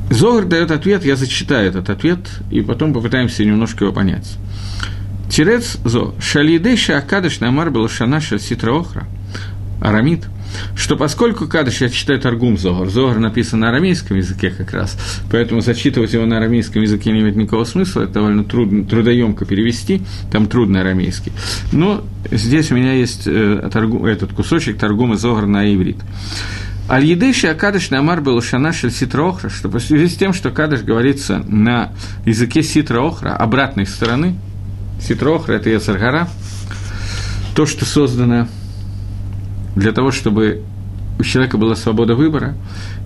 [0.08, 2.20] Зогар дает ответ, я зачитаю этот ответ,
[2.50, 4.38] и потом попытаемся немножко его понять.
[5.30, 9.04] Тирец зо, шалидейша акадыш намар был шана ситра охра,
[9.82, 10.24] арамит–
[10.74, 14.96] что поскольку Кадыш, я читаю Таргум Зогар, Зогар написан на арамейском языке как раз,
[15.30, 20.02] поэтому зачитывать его на арамейском языке не имеет никакого смысла, это довольно трудно, трудоемко перевести,
[20.30, 21.32] там трудно арамейский.
[21.72, 25.98] Но здесь у меня есть э, торгу, этот кусочек Таргума Зогар на иврит.
[26.90, 31.92] Аль-Едыши Акадыш Намар был Шана Ситра что по связи с тем, что Кадыш говорится на
[32.24, 34.34] языке Ситра Охра, обратной стороны,
[35.00, 36.28] Ситра Охра– это Яцаргара,
[37.54, 38.48] то, что создано
[39.80, 40.62] для того, чтобы
[41.18, 42.54] у человека была свобода выбора,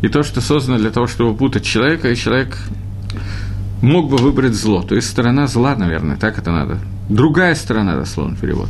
[0.03, 2.59] и то, что создано для того, чтобы путать человека, и человек
[3.81, 4.83] мог бы выбрать зло.
[4.83, 6.79] То есть сторона зла, наверное, так это надо.
[7.09, 8.69] Другая сторона, дословно перевод.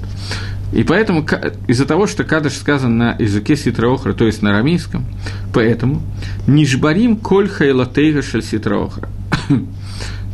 [0.73, 1.27] И поэтому
[1.69, 5.07] из-за того, что кадыш сказан на языке ситраохра, то есть на арамейском,
[5.53, 6.03] поэтому
[6.47, 9.09] нишбарим коль хайлатейга шель ситраохра.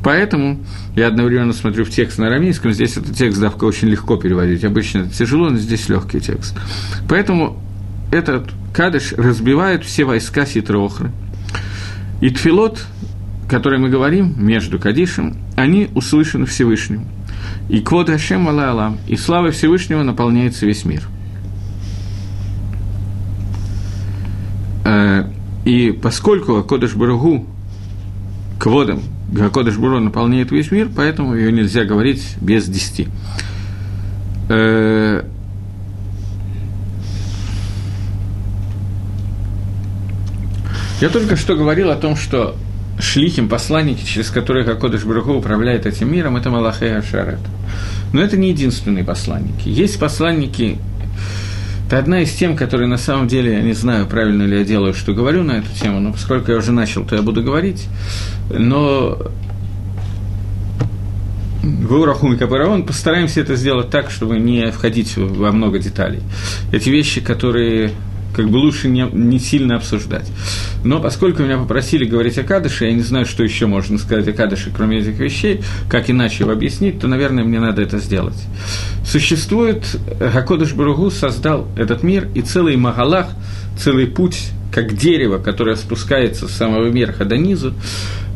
[0.03, 0.61] Поэтому
[0.97, 5.01] я одновременно смотрю в текст на арамейском, здесь этот текст давка очень легко переводить, обычно
[5.01, 6.57] это тяжело, но здесь легкий текст.
[7.09, 7.63] Поэтому
[8.11, 11.11] этот кадыш разбивает все войска Ситрохры.
[12.21, 12.85] И тфилот,
[13.49, 17.07] который мы говорим между Кадишем, они услышаны Всевышним.
[17.69, 21.03] И квод Хашем Аллах, и слава Всевышнего наполняется весь мир.
[24.85, 25.31] Э,
[25.65, 27.47] и поскольку Кодыш Барагу
[28.59, 33.09] кводом Гакодыш Буро наполняет весь мир, поэтому ее нельзя говорить без десяти.
[34.49, 35.23] Э,
[41.01, 42.57] я только что говорил о том, что
[42.99, 47.41] шлихим, посланники, через которых Акодыш Баруху управляет этим миром, это Малахе и Ашарет.
[48.13, 49.69] Но это не единственные посланники.
[49.69, 50.79] Есть посланники
[51.91, 54.95] это одна из тем, которые на самом деле, я не знаю, правильно ли я делаю,
[54.95, 57.89] что говорю на эту тему, но поскольку я уже начал, то я буду говорить.
[58.49, 59.19] Но
[61.65, 66.21] в Урахум и Капараон постараемся это сделать так, чтобы не входить во много деталей.
[66.71, 67.91] Эти вещи, которые
[68.35, 70.31] как бы лучше не, не сильно обсуждать.
[70.85, 74.33] Но поскольку меня попросили говорить о Кадыше, я не знаю, что еще можно сказать о
[74.33, 78.43] Кадыше, кроме этих вещей, как иначе его объяснить, то, наверное, мне надо это сделать.
[79.05, 79.85] Существует,
[80.19, 83.27] Хакодыш Баругу создал этот мир, и целый Магалах,
[83.79, 87.75] целый путь, как дерево, которое спускается с самого верха до низу,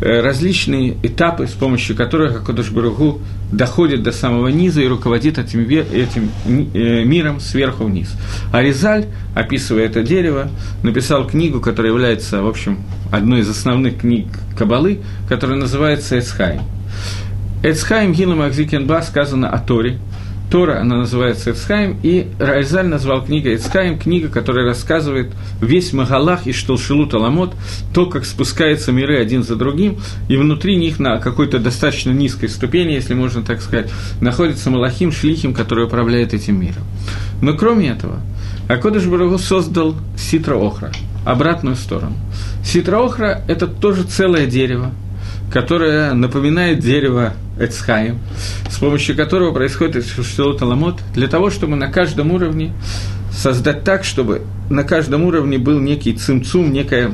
[0.00, 3.20] Э, различные этапы, с помощью которых Акодыш Баругу
[3.52, 8.12] доходит до самого низа и руководит этим, этим э, миром сверху вниз.
[8.52, 10.50] А Ризаль, описывая это дерево,
[10.82, 12.80] написал книгу, которая является, в общем,
[13.12, 14.26] одной из основных книг
[14.58, 16.62] Кабалы, которая называется Эцхайм.
[17.62, 19.98] Эцхайм Гилам Акзикенба сказано о Торе–
[20.50, 26.52] Тора, она называется Эцхайм, и Райзаль назвал книгой Эцхайм, книга, которая рассказывает весь Магалах и
[26.52, 27.54] Штолшилут Аламот,
[27.92, 32.92] то, как спускаются миры один за другим, и внутри них на какой-то достаточно низкой ступени,
[32.92, 36.84] если можно так сказать, находится Малахим Шлихим, который управляет этим миром.
[37.42, 38.20] Но кроме этого,
[38.68, 40.92] Акодыш Барагу создал Ситра Охра,
[41.26, 42.14] обратную сторону.
[42.64, 44.92] Ситра Охра– это тоже целое дерево,
[45.52, 48.18] которое напоминает дерево Эцхаим,
[48.68, 52.72] с помощью которого происходит Шелот Аламот, для того, чтобы на каждом уровне
[53.32, 57.12] создать так, чтобы на каждом уровне был некий цимцум, некое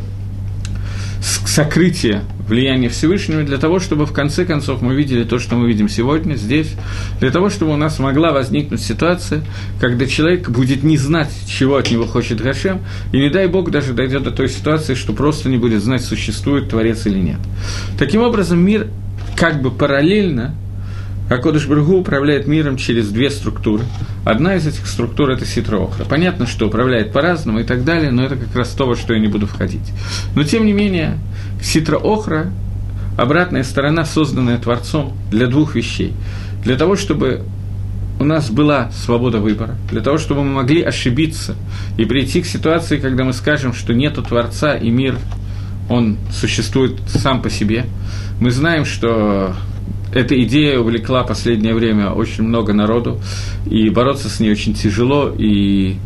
[1.20, 5.88] сокрытие влияния Всевышнего, для того, чтобы в конце концов мы видели то, что мы видим
[5.88, 6.74] сегодня здесь,
[7.20, 9.42] для того, чтобы у нас могла возникнуть ситуация,
[9.80, 12.80] когда человек будет не знать, чего от него хочет Гашем,
[13.12, 16.68] и не дай Бог даже дойдет до той ситуации, что просто не будет знать, существует
[16.68, 17.38] Творец или нет.
[17.98, 18.88] Таким образом, мир
[19.36, 20.54] как бы параллельно
[21.30, 23.84] а Кодыш Брагу управляет миром через две структуры.
[24.24, 26.04] Одна из этих структур– это Ситроохра.
[26.04, 29.20] Понятно, что управляет по-разному и так далее, но это как раз то, во что я
[29.20, 29.92] не буду входить.
[30.35, 31.18] Но, тем не менее,
[31.62, 32.52] Ситроохра
[33.16, 36.14] обратная сторона, созданная Творцом для двух вещей.
[36.64, 37.42] Для того, чтобы
[38.18, 41.56] у нас была свобода выбора, для того, чтобы мы могли ошибиться
[41.96, 45.16] и прийти к ситуации, когда мы скажем, что нету Творца и мир,
[45.88, 47.87] он существует сам по себе.
[48.38, 49.56] Мы знаем, что
[50.12, 53.20] эта идея увлекла последнее время очень много народу,
[53.66, 55.96] и бороться с ней очень тяжело, и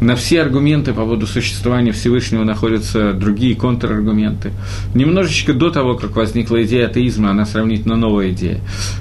[0.00, 4.52] на все аргументы по поводу существования Всевышнего находятся другие контраргументы.
[4.94, 8.60] Немножечко до того, как возникла идея атеизма, она сравнительно новая идея.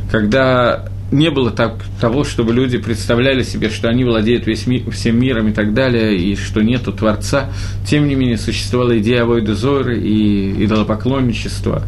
[0.09, 5.19] Когда не было так, того, чтобы люди представляли себе, что они владеют весь ми, всем
[5.19, 7.49] миром и так далее, и что нету Творца.
[7.85, 11.83] Тем не менее, существовала идея Авойда Зоры и идолопоклонничества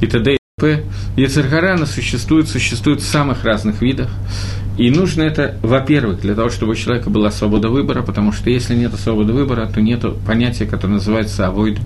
[0.00, 0.37] и т.д.
[1.16, 4.10] Ецархара, она существует, существует в самых разных видах.
[4.78, 8.76] И нужно это, во-первых, для того, чтобы у человека была свобода выбора, потому что если
[8.76, 11.78] нет свободы выбора, то нет понятия, которое называется авойд.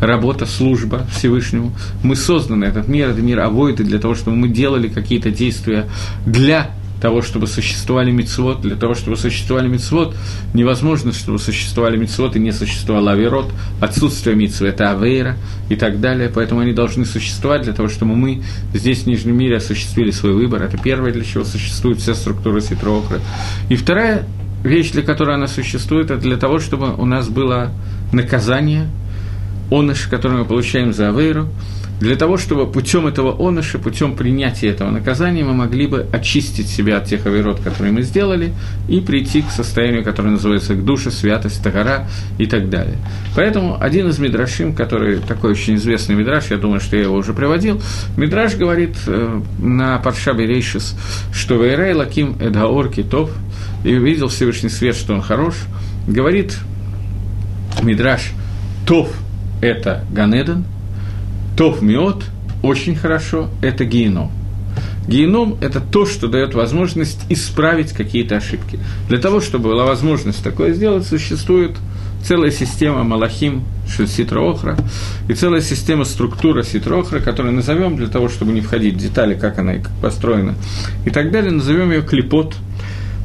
[0.00, 1.72] Работа, служба Всевышнему.
[2.04, 5.86] Мы созданы, этот мир, это мир авойды, для того, чтобы мы делали какие-то действия
[6.24, 10.16] для того, чтобы существовали мицвод, для того, чтобы существовали мицвод,
[10.54, 15.36] невозможно, чтобы существовали мицвод и не существовал авирот, отсутствие мицвы– это авейра
[15.68, 18.42] и так далее, поэтому они должны существовать для того, чтобы мы
[18.74, 20.62] здесь, в Нижнем мире, осуществили свой выбор.
[20.62, 23.20] Это первое, для чего существует вся структура Ситроохры.
[23.68, 24.26] И вторая
[24.64, 27.70] вещь, для которой она существует, это для того, чтобы у нас было
[28.12, 28.88] наказание,
[29.70, 31.48] оныш, который мы получаем за авейру,
[32.00, 36.98] для того, чтобы путем этого оныша, путем принятия этого наказания мы могли бы очистить себя
[36.98, 38.52] от тех оверот, которые мы сделали,
[38.88, 42.08] и прийти к состоянию, которое называется к душе, святость, тагара
[42.38, 42.96] и так далее.
[43.34, 47.32] Поэтому один из мидрашим, который такой очень известный мидраш, я думаю, что я его уже
[47.32, 47.82] приводил,
[48.16, 50.96] мидраш говорит э, на Парша Берейшис,
[51.32, 53.30] что Вейрей Лаким Эдгаор Китов,
[53.84, 55.54] и увидел Всевышний свет, что он хорош,
[56.06, 56.56] говорит
[57.82, 58.32] мидраш
[58.86, 59.08] Тов–
[59.60, 60.64] это Ганеден–
[61.58, 62.22] Тов миот–
[62.62, 64.30] очень хорошо, это геном.
[65.08, 68.78] Геном– это то, что дает возможность исправить какие-то ошибки.
[69.08, 71.72] Для того, чтобы была возможность такое сделать, существует
[72.22, 74.76] целая система Малахим Ситроохра
[75.28, 79.58] и целая система структура Ситроохра, которую назовем для того, чтобы не входить в детали, как
[79.58, 80.54] она и как построена,
[81.06, 82.54] и так далее, назовем ее клепот,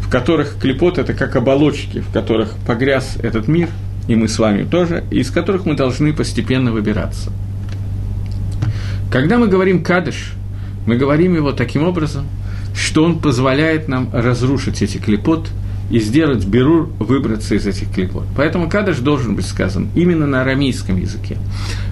[0.02, 3.70] в которых клепот– это как оболочки, в которых погряз этот мир,
[4.08, 7.32] и мы с вами тоже, из которых мы должны постепенно выбираться–
[9.14, 10.34] когда мы говорим «кадыш»,
[10.88, 12.26] мы говорим его таким образом,
[12.76, 15.50] что он позволяет нам разрушить эти клепот
[15.92, 18.24] и сделать берур, выбраться из этих клепот.
[18.36, 21.38] Поэтому кадыш должен быть сказан именно на арамейском языке.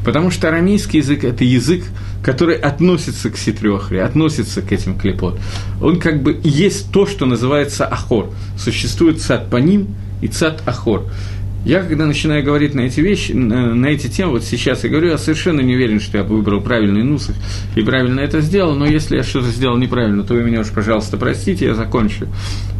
[0.03, 1.83] Потому что арамейский язык– это язык,
[2.23, 5.39] который относится к ситрёхре, относится к этим клепот.
[5.79, 8.31] Он как бы есть то, что называется ахор.
[8.57, 9.89] Существует цад по ним
[10.23, 11.05] и цад ахор.
[11.63, 15.17] Я, когда начинаю говорить на эти вещи, на эти темы, вот сейчас я говорю, я
[15.19, 17.35] совершенно не уверен, что я выбрал правильный нусах
[17.75, 21.17] и правильно это сделал, но если я что-то сделал неправильно, то вы меня уж, пожалуйста,
[21.17, 22.27] простите, я закончу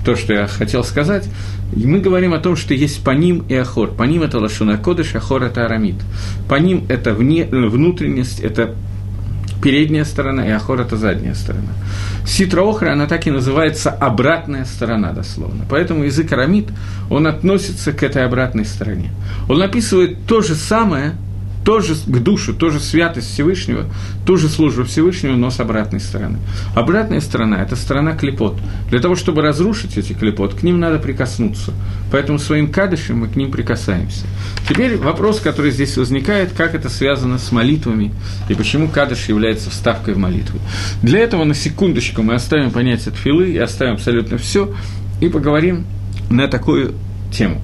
[0.04, 1.30] то, что я хотел сказать.
[1.76, 3.92] И мы говорим о том, что есть паним и ахор.
[3.92, 5.96] Паним– это лашуна кодыш, ахор– это арамид.
[6.50, 8.76] Паним– это вне, внутренность, это
[9.62, 11.74] передняя сторона, и ахор– это задняя сторона.
[12.26, 15.66] Ситра охра, она так и называется обратная сторона, дословно.
[15.70, 16.70] Поэтому язык арамид,
[17.10, 19.12] он относится к этой обратной стороне.
[19.50, 21.14] Он описывает то же самое–
[21.64, 23.86] тоже к душу, тоже святость Всевышнего,
[24.26, 26.40] ту же службу Всевышнего, но с обратной стороны.
[26.76, 28.60] Обратная сторона– это сторона клепот.
[28.90, 31.74] Для того, чтобы разрушить эти клепот, к ним надо прикоснуться.
[32.12, 34.26] Поэтому своим кадышем мы к ним прикасаемся.
[34.68, 38.12] Теперь вопрос, который здесь возникает, как это связано с молитвами
[38.50, 40.60] и почему кадыш является вставкой в молитву.
[41.02, 44.74] Для этого на секундочку мы оставим понятие тфилы и оставим абсолютно все
[45.20, 45.86] и поговорим
[46.30, 46.96] на такую
[47.32, 47.62] тему.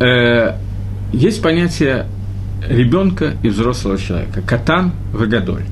[0.00, 0.56] Э,
[1.12, 2.06] есть понятие
[2.66, 4.40] ребенка и взрослого человека.
[4.42, 5.64] Катан вагадоль.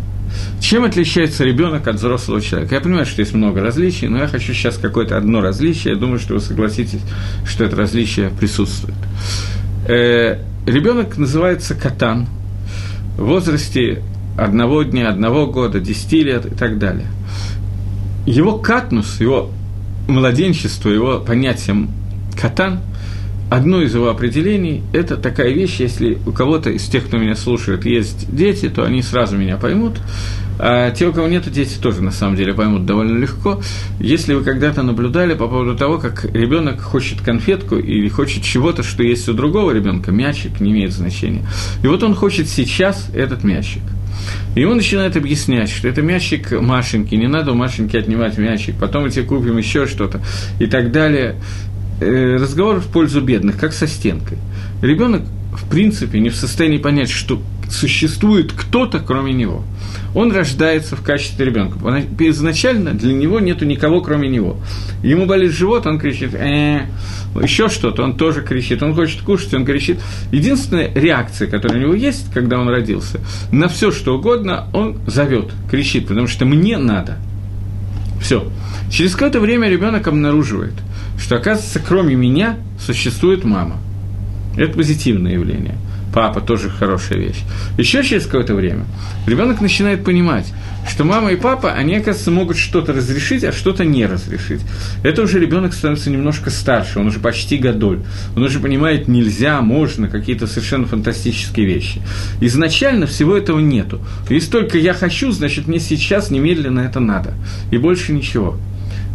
[0.61, 2.75] Чем отличается ребенок от взрослого человека?
[2.75, 5.95] Я понимаю, что есть много различий, но я хочу сейчас какое-то одно различие.
[5.95, 7.01] Я думаю, что вы согласитесь,
[7.47, 8.95] что это различие присутствует.
[9.89, 12.29] Э, ребенок называется катан
[13.17, 14.03] в возрасте
[14.39, 17.07] одного дня, одного года, десяти лет и так далее.
[18.27, 19.51] Его катнус, его
[20.07, 21.89] младенчество, его понятие
[22.41, 22.81] катан–
[23.51, 27.85] одно из его определений– это такая вещь, если у кого-то из тех, кто меня слушает,
[27.85, 29.99] есть дети, то они сразу меня поймут,
[30.59, 33.61] а те, у кого нет дети, тоже на самом деле поймут довольно легко.
[33.99, 39.03] Если вы когда-то наблюдали по поводу того, как ребенок хочет конфетку или хочет чего-то, что
[39.03, 41.43] есть у другого ребенка, мячик не имеет значения.
[41.83, 43.83] И вот он хочет сейчас этот мячик.
[44.55, 49.05] И он начинает объяснять, что это мячик Машеньки, не надо у Машеньки отнимать мячик, потом
[49.05, 50.21] мы тебе купим еще что-то
[50.59, 51.37] и так далее.
[52.01, 54.39] Э, разговор в пользу бедных, как со стенкой.
[54.81, 55.23] Ребенок,
[55.53, 59.65] в принципе, не в состоянии понять, что существует кто-то, кроме него.
[60.15, 61.79] Он рождается в качестве ребенка.
[62.19, 64.57] Изначально для него нету никого, кроме него.
[65.03, 66.87] Ему болит живот, он кричит, э,
[67.41, 70.01] еще что-то, он тоже кричит, он хочет кушать, он кричит.
[70.33, 73.21] Единственная реакция, которая у него есть, когда он родился,
[73.53, 77.19] на все что угодно он зовет, кричит, потому что мне надо.
[78.21, 78.51] Все.
[78.91, 80.75] Через какое-то время ребенок обнаруживает,
[81.19, 83.77] что, оказывается, кроме меня существует мама.
[84.57, 85.77] Это позитивное явление–
[86.13, 87.41] папа тоже хорошая вещь.
[87.79, 88.85] Еще через какое-то время
[89.27, 90.53] ребенок начинает понимать,
[90.89, 94.61] что мама и папа, они, оказывается, могут что-то разрешить, а что-то не разрешить.
[95.03, 98.01] Это уже ребенок становится немножко старше, он уже почти годоль.
[98.35, 102.01] Он уже понимает, нельзя, можно, какие-то совершенно фантастические вещи.
[102.41, 104.01] Изначально всего этого нету.
[104.29, 107.35] Если только я хочу, значит, мне сейчас немедленно это надо.
[107.71, 108.57] И больше ничего.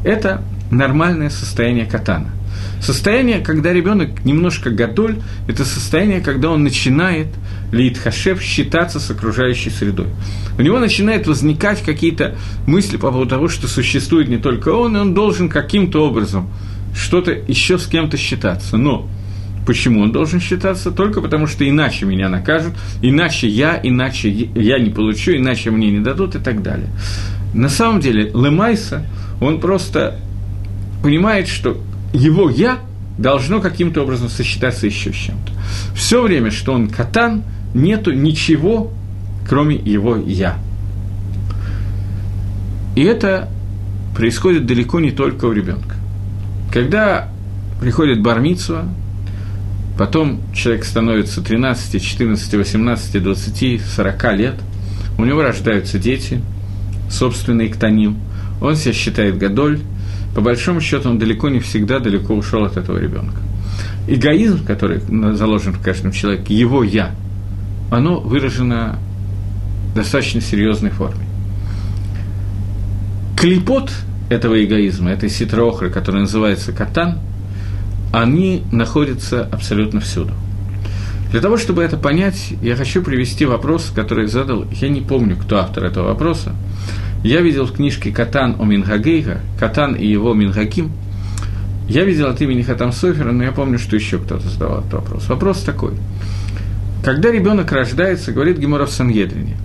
[0.04, 0.42] Это
[0.72, 2.32] нормальное состояние катана–
[2.82, 7.28] Состояние, когда ребенок немножко гадоль, это состояние, когда он начинает
[7.72, 10.08] лейтхашев считаться с окружающей средой.
[10.58, 12.36] У него начинают возникать какие-то
[12.68, 16.50] мысли по поводу того, что существует не только он, и он должен каким-то образом
[16.96, 18.78] что-то еще с кем-то считаться.
[18.78, 19.10] Но
[19.66, 20.92] Почему он должен считаться?
[20.92, 26.00] Только потому, что иначе меня накажут, иначе я, иначе я не получу, иначе мне не
[26.00, 26.90] дадут и так далее.
[27.54, 29.06] На самом деле Лемайса,
[29.42, 30.20] он просто
[31.02, 31.78] понимает, что
[32.16, 32.80] его «я»
[33.18, 35.52] должно каким-то образом сочетаться еще с чем-то.
[35.96, 37.44] Все время, что он катан,
[37.74, 38.92] нету ничего,
[39.48, 40.58] кроме его «я».
[42.96, 43.50] И это
[44.16, 45.96] происходит далеко не только у ребенка.
[46.72, 47.30] Когда
[47.82, 48.86] приходит бармитсва,
[49.98, 54.56] потом человек становится 13, 14, 18, 20, 40 лет,
[55.18, 56.42] у него рождаются дети,
[57.10, 58.18] собственный ктаним,
[58.62, 59.80] он себя считает гадоль,
[60.36, 63.38] по большому счету он далеко не всегда далеко ушел от этого ребенка.
[64.08, 65.00] Эгоизм, который
[65.34, 67.16] заложен в каждом человеке, его я,
[67.90, 69.00] оно выражено
[69.94, 71.26] в достаточно серьезной форме.
[73.38, 73.92] Клипот
[74.30, 77.20] этого эгоизма, этой ситроохры, которая называется катан,
[78.12, 80.34] они находятся абсолютно всюду.
[81.32, 85.58] Для того, чтобы это понять, я хочу привести вопрос, который задал, я не помню, кто
[85.58, 86.54] автор этого вопроса,
[87.26, 90.92] я видел в книжке «Катан о Мингагейга», «Катан и его Мингаким»,
[91.90, 95.28] я видел от имени Хатам Софера, но я помню, что еще кто-то задавал этот вопрос.
[95.28, 95.94] Вопрос такой.
[97.04, 99.58] Когда ребенок рождается, говорит Гемора в Сангедрине,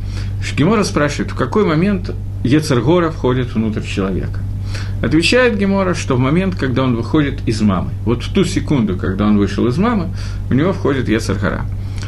[0.56, 4.40] Гемора спрашивает, в какой момент Ецергора входит внутрь человека.
[5.02, 9.26] Отвечает Гемора, что в момент, когда он выходит из мамы, вот в ту секунду, когда
[9.26, 10.08] он вышел из мамы,
[10.50, 11.66] у него входит Ецергора.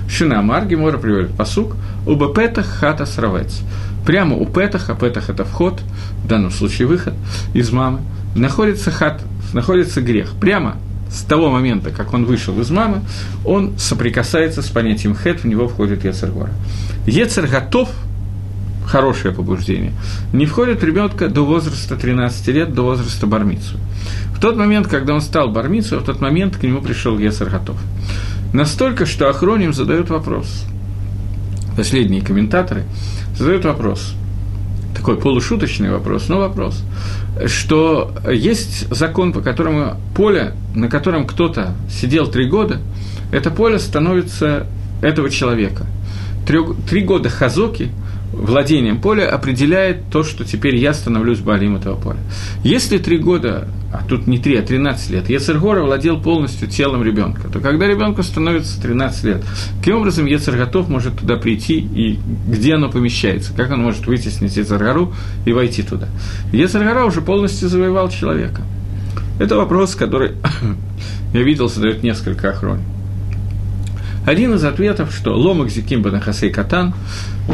[0.08, 1.76] Шинамар Гемора приводит посук,
[2.06, 3.62] Убапетах хата сравец
[4.06, 5.80] прямо у Петаха, Петах– это вход,
[6.24, 7.14] в данном случае выход
[7.54, 8.00] из мамы,
[8.34, 9.22] находится хат,
[9.52, 10.32] находится грех.
[10.40, 10.76] Прямо
[11.10, 13.02] с того момента, как он вышел из мамы,
[13.44, 16.50] он соприкасается с понятием хет, в него входит Ецергора.
[17.06, 17.90] Ецер готов,
[18.86, 19.92] хорошее побуждение,
[20.32, 23.78] не входит в ребенка до возраста 13 лет, до возраста бармицу.
[24.34, 27.76] В тот момент, когда он стал бармицу, в тот момент к нему пришел Ецер готов.
[28.52, 30.66] Настолько, что Ахроним задает вопрос.
[31.76, 32.84] Последние комментаторы–
[33.36, 34.14] задают вопрос,
[34.94, 36.82] такой полушуточный вопрос, но вопрос,
[37.46, 42.78] что есть закон, по которому поле, на котором кто-то сидел три года,
[43.32, 44.66] это поле становится
[45.00, 45.86] этого человека.
[46.46, 46.58] Три,
[46.88, 47.90] три года хазоки–
[48.32, 52.18] владением поля определяет то, что теперь я становлюсь балим этого поля.
[52.64, 57.48] Если три года, а тут не три, а 13 лет, Ецергора владел полностью телом ребенка,
[57.48, 59.44] то когда ребенку становится 13 лет,
[59.78, 62.18] каким образом Ецерготов может туда прийти и
[62.48, 65.12] где оно помещается, как он может вытеснить Ецергору
[65.44, 66.08] и войти туда.
[66.52, 68.62] Ецергора уже полностью завоевал человека.
[69.38, 70.32] Это вопрос, который
[71.34, 73.01] я видел, задает несколько охронников.
[74.26, 76.94] Один из ответов, что ломак зикимба на хасей катан,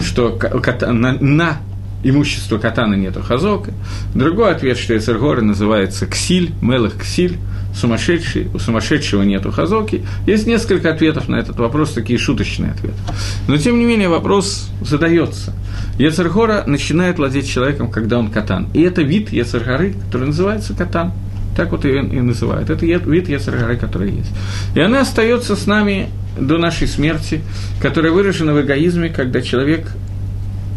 [0.03, 0.39] что
[0.81, 1.59] на, на
[2.05, 3.73] имущество катана нету хазока.
[4.14, 7.39] Другой ответ, что Эцергора называется ксиль, мелых ксиль,
[7.75, 10.05] сумасшедший, у сумасшедшего нету хазоки.
[10.27, 12.99] Есть несколько ответов на этот вопрос, такие шуточные ответы.
[13.47, 15.55] Но, тем не менее, вопрос задается.
[15.99, 18.69] Ецергора начинает владеть человеком, когда он катан.
[18.75, 21.12] И это вид Ецергоры, который называется катан.
[21.59, 22.70] Так вот ее и называют.
[22.70, 24.30] Это вид Ецергоры, который есть.
[24.76, 27.40] И она остается с нами до нашей смерти,
[27.82, 29.90] которая выражена в эгоизме, когда человек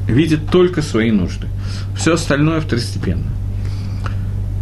[0.07, 1.45] видит только свои нужды.
[1.95, 3.27] Все остальное второстепенно.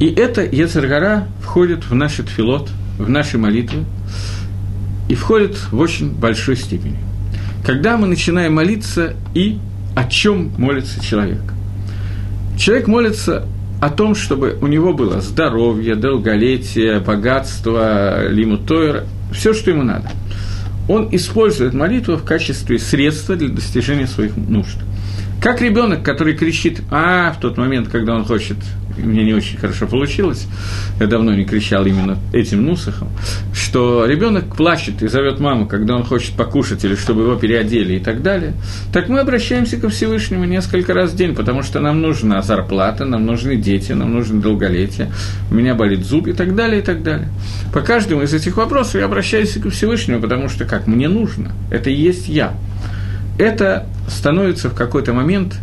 [0.02, 3.86] И это Ецергара входит в наш тфилот, в наши молитвы,
[5.08, 6.98] и входит в очень большой степени.
[7.66, 9.58] Когда мы начинаем молиться, и
[9.96, 11.40] о чем молится человек?
[12.58, 13.46] Человек молится
[13.82, 20.10] о том, чтобы у него было здоровье, долголетие, богатство, лимутойр, все, что ему надо–
[20.90, 24.76] он использует молитву в качестве средства для достижения своих нужд.
[25.40, 28.58] Как ребенок, который кричит «а» в тот момент, когда он хочет,
[28.98, 30.48] и мне не очень хорошо получилось,
[31.00, 33.10] я давно не кричал именно этим нусахом,
[33.54, 38.00] что ребенок плачет и зовет маму, когда он хочет покушать или чтобы его переодели и
[38.00, 38.54] так далее,
[38.92, 43.26] так мы обращаемся ко Всевышнему несколько раз в день, потому что нам нужна зарплата, нам
[43.26, 45.12] нужны дети, нам нужно долголетие,
[45.52, 47.30] у меня болит зуб и так далее, и так далее.
[47.74, 51.90] По каждому из этих вопросов я обращаюсь ко Всевышнему, потому что как мне нужно, это
[51.90, 52.54] и есть я.
[53.38, 55.56] Это становится в какой-то момент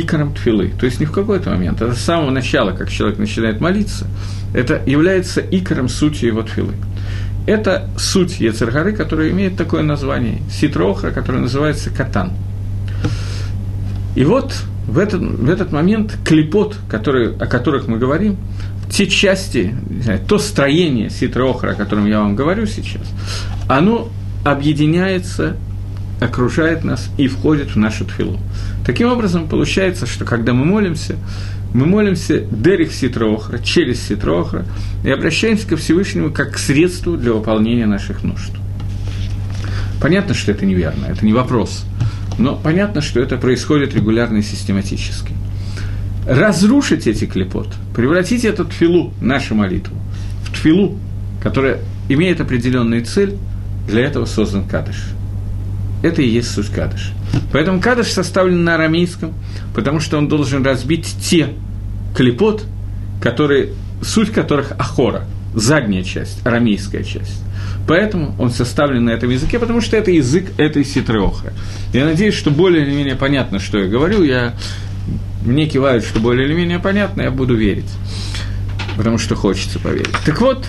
[0.00, 0.72] икором тфилы.
[0.78, 4.06] То есть не в какой-то момент, а с самого начала, как человек начинает молиться,
[4.52, 6.74] это является икором сути его тфилы.
[7.46, 12.32] Это суть Ецергары, которая имеет такое название, ситрохра, которое называется катан.
[14.16, 14.54] И вот
[14.86, 18.38] в этот, в этот момент клепот, который, о которых мы говорим,
[18.90, 23.02] те части, знаю, то строение ситрохра, о котором я вам говорю сейчас,
[23.68, 24.08] оно
[24.44, 25.56] объединяется
[26.24, 28.38] окружает нас и входит в нашу тфилу.
[28.84, 31.16] Таким образом, получается, что когда мы молимся,
[31.72, 34.64] мы молимся Дерих Ситроохра, через Ситроохра,
[35.04, 38.52] и обращаемся ко Всевышнему как к средству для выполнения наших нужд.
[40.00, 41.84] Понятно, что это неверно, это не вопрос,
[42.38, 45.32] но понятно, что это происходит регулярно и систематически.
[46.28, 49.96] Разрушить эти клепот, превратить эту тфилу, нашу молитву,
[50.44, 50.98] в тфилу,
[51.42, 53.34] которая имеет определенную цель,
[53.86, 54.96] для этого создан кадыш–
[56.04, 57.12] это и есть суть кадыш.
[57.50, 59.32] Поэтому кадыш составлен на арамейском,
[59.74, 61.48] потому что он должен разбить те
[62.14, 62.64] клепот,
[63.22, 63.70] которые,
[64.02, 65.24] суть которых ахора,
[65.54, 67.42] задняя часть, арамейская часть.
[67.88, 71.54] Поэтому он составлен на этом языке, потому что это язык этой ситреоха.
[71.94, 74.22] Я надеюсь, что более или менее понятно, что я говорю.
[74.22, 74.54] Я,
[75.42, 77.90] мне кивают, что более или менее понятно, я буду верить.
[78.98, 80.14] Потому что хочется поверить.
[80.26, 80.66] Так вот,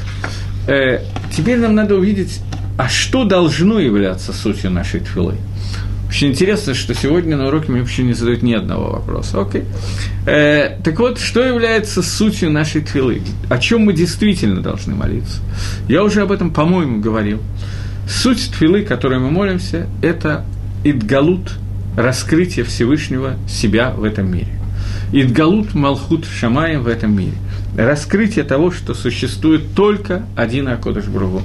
[0.68, 1.02] э,
[1.36, 2.40] теперь нам надо увидеть
[2.78, 5.36] а что должно являться сутью нашей тфилы?
[6.10, 9.42] Очень интересно, что сегодня на уроке мне вообще не задают ни одного вопроса.
[9.42, 9.64] Окей.
[10.26, 13.22] Э, так вот, что является сутью нашей твилы?
[13.50, 15.42] О чем мы действительно должны молиться?
[15.90, 17.42] Я уже об этом, по-моему, говорил.
[18.08, 20.46] Суть твилы, которой мы молимся, это
[20.84, 21.54] идгалут,
[21.98, 24.60] раскрытие Всевышнего себя в этом мире.
[25.12, 27.36] Идгалут Малхут Шамаем в этом мире.
[27.78, 31.42] Раскрытие того, что существует только один Акодыш Бругу.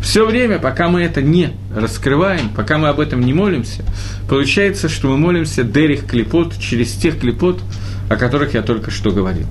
[0.00, 3.84] Все время, пока мы это не раскрываем, пока мы об этом не молимся,
[4.28, 7.60] получается, что мы молимся Дерих Клепот через тех клепот,
[8.08, 9.46] о которых я только что говорил.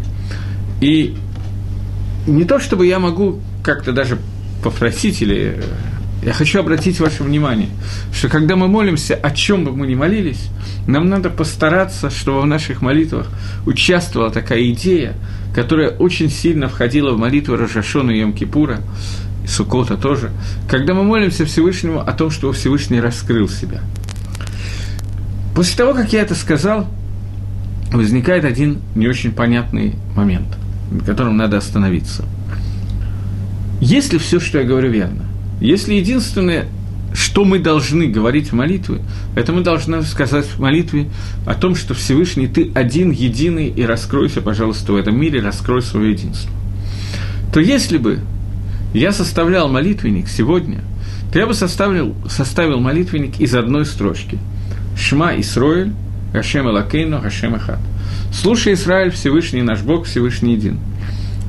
[0.79, 1.15] И
[2.27, 4.17] не то, чтобы я могу как-то даже
[4.63, 5.61] попросить или э,
[6.23, 7.69] я хочу обратить ваше внимание,
[8.13, 10.49] что когда мы молимся, о чем бы мы ни молились,
[10.85, 13.27] нам надо постараться, чтобы в наших молитвах
[13.65, 15.15] участвовала такая идея,
[15.55, 18.81] которая очень сильно входила в молитву Рожашона и Йом-Кипура,
[19.43, 20.29] и Сукота тоже,
[20.69, 23.81] когда мы молимся Всевышнему о том, что Всевышний раскрыл себя.
[25.55, 26.87] После того, как я это сказал,
[27.91, 30.47] возникает один не очень понятный момент,
[30.91, 32.25] на котором надо остановиться.
[33.81, 35.25] Если все, что я говорю, верно,
[35.61, 36.65] если единственное,
[37.13, 38.99] что мы должны говорить в молитве,
[39.35, 41.07] это мы должны сказать в молитве
[41.45, 46.11] о том, что Всевышний, ты один, единый, и раскройся, пожалуйста, в этом мире, раскрой свое
[46.11, 46.49] единство.
[47.53, 48.19] То если бы
[48.95, 50.81] я составлял молитвенник сегодня,
[51.31, 54.39] то я бы составил, составил молитвенник из одной строчки.
[54.97, 55.93] Шма Исроэль,
[56.33, 57.79] Гашем Элакейну, Гашем Эхад.
[58.33, 60.79] Слушай, Израиль, Всевышний наш Бог, Всевышний един.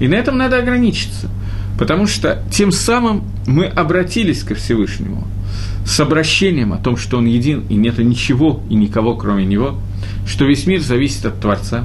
[0.01, 1.31] И на этом надо ограничиться–
[1.79, 5.27] Потому что тем самым мы обратились ко Всевышнему
[5.85, 9.79] с обращением о том, что Он един, и нет ничего и никого, кроме Него,
[10.27, 11.85] что весь мир зависит от Творца.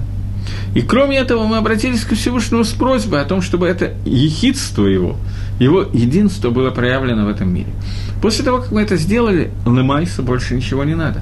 [0.75, 5.17] И кроме этого мы обратились ко Всевышнему с просьбой о том, чтобы это ехидство Его,
[5.59, 7.69] Его единство было проявлено в этом мире.
[8.21, 11.21] После того, как мы это сделали, Лемайса больше ничего не надо.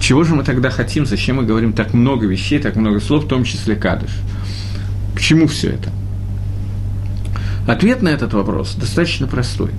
[0.00, 3.28] Чего же мы тогда хотим, зачем мы говорим так много вещей, так много слов, в
[3.28, 4.10] том числе Кадыш?
[5.14, 5.90] К чему все это?
[7.66, 9.70] Ответ на этот вопрос достаточно простой.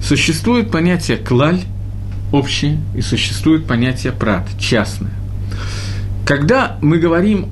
[0.00, 1.62] Существует понятие клаль,
[2.30, 5.12] общее, и существует понятие прат, частное.
[6.24, 7.48] Когда мы говорим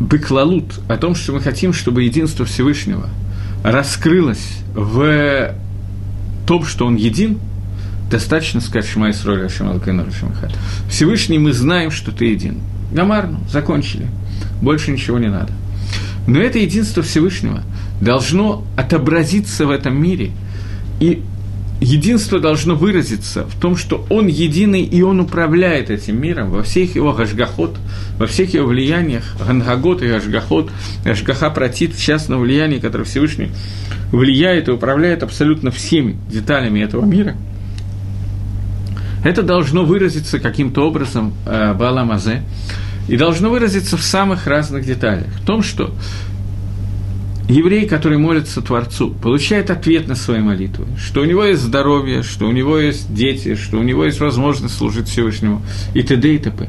[0.00, 3.08] беклалут, о том, что мы хотим, чтобы единство Всевышнего
[3.62, 5.54] раскрылось в
[6.46, 7.38] том, что он един,
[8.10, 9.80] достаточно сказать Шмай Сроль Ашем
[10.88, 12.60] Всевышний мы знаем, что ты един.
[12.92, 14.06] Гамарну, закончили.
[14.62, 15.52] Больше ничего не надо.
[16.26, 17.62] Но это единство Всевышнего–
[18.00, 20.32] должно отобразиться в этом мире,
[21.00, 21.22] и
[21.80, 26.94] единство должно выразиться в том, что он единый, и он управляет этим миром во всех
[26.96, 27.76] его гашгахот,
[28.18, 30.70] во всех его влияниях, гангагот и гашгахот,
[31.04, 33.50] гашгаха протит, частном влиянии, которое Всевышний
[34.10, 37.36] влияет и управляет абсолютно всеми деталями этого мира.
[39.24, 42.42] Это должно выразиться каким-то образом э, Баламазе,
[43.08, 45.26] и должно выразиться в самых разных деталях.
[45.42, 45.94] В том, что
[47.48, 52.46] еврей, который молится Творцу, получает ответ на свои молитвы, что у него есть здоровье, что
[52.46, 55.62] у него есть дети, что у него есть возможность служить Всевышнему
[55.94, 56.34] и т.д.
[56.34, 56.68] и т.п.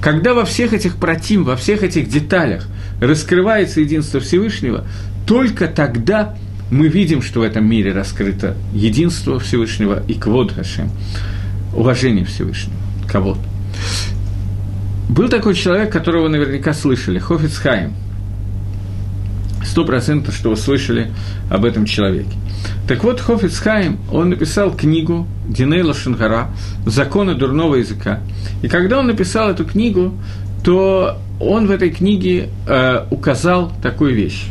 [0.00, 2.66] Когда во всех этих протим, во всех этих деталях
[3.00, 4.86] раскрывается единство Всевышнего,
[5.26, 6.36] только тогда
[6.70, 10.90] мы видим, что в этом мире раскрыто единство Всевышнего и квод Хашем,
[11.74, 12.76] уважение Всевышнего,
[13.08, 13.42] кого-то.
[15.08, 17.92] Был такой человек, которого наверняка слышали, Хофиц Хайм–
[19.64, 21.10] сто процентов, что вы слышали
[21.50, 22.36] об этом человеке.
[22.86, 26.48] Так вот, Хофицхайм, он написал книгу Динейла Шангара
[26.86, 28.20] «Законы дурного языка».
[28.62, 30.14] И когда он написал эту книгу,
[30.64, 34.46] то он в этой книге э, указал такую вещь.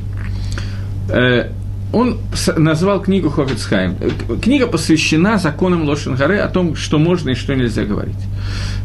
[1.09, 1.49] Э,
[1.93, 2.17] он
[2.57, 3.97] назвал книгу Хофицхайм.
[4.41, 8.15] Книга посвящена законам Лошенгары о том, что можно и что нельзя говорить.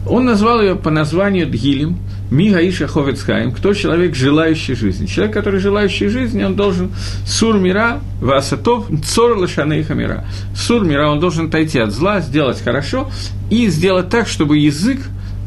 [0.09, 1.99] Он назвал ее по названию Дгилем,
[2.31, 5.07] Мигаиша Ховецхайм, кто человек, желающий жизни.
[5.07, 6.91] Человек, который желающий жизни, он должен
[7.25, 10.25] сур мира, васатов, цор лошанейха мира.
[10.55, 13.09] Сур мира, он должен отойти от зла, сделать хорошо
[13.49, 14.99] и сделать так, чтобы язык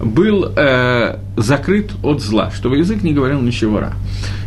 [0.02, 3.94] был э, закрыт от зла, чтобы язык не говорил ничего ра.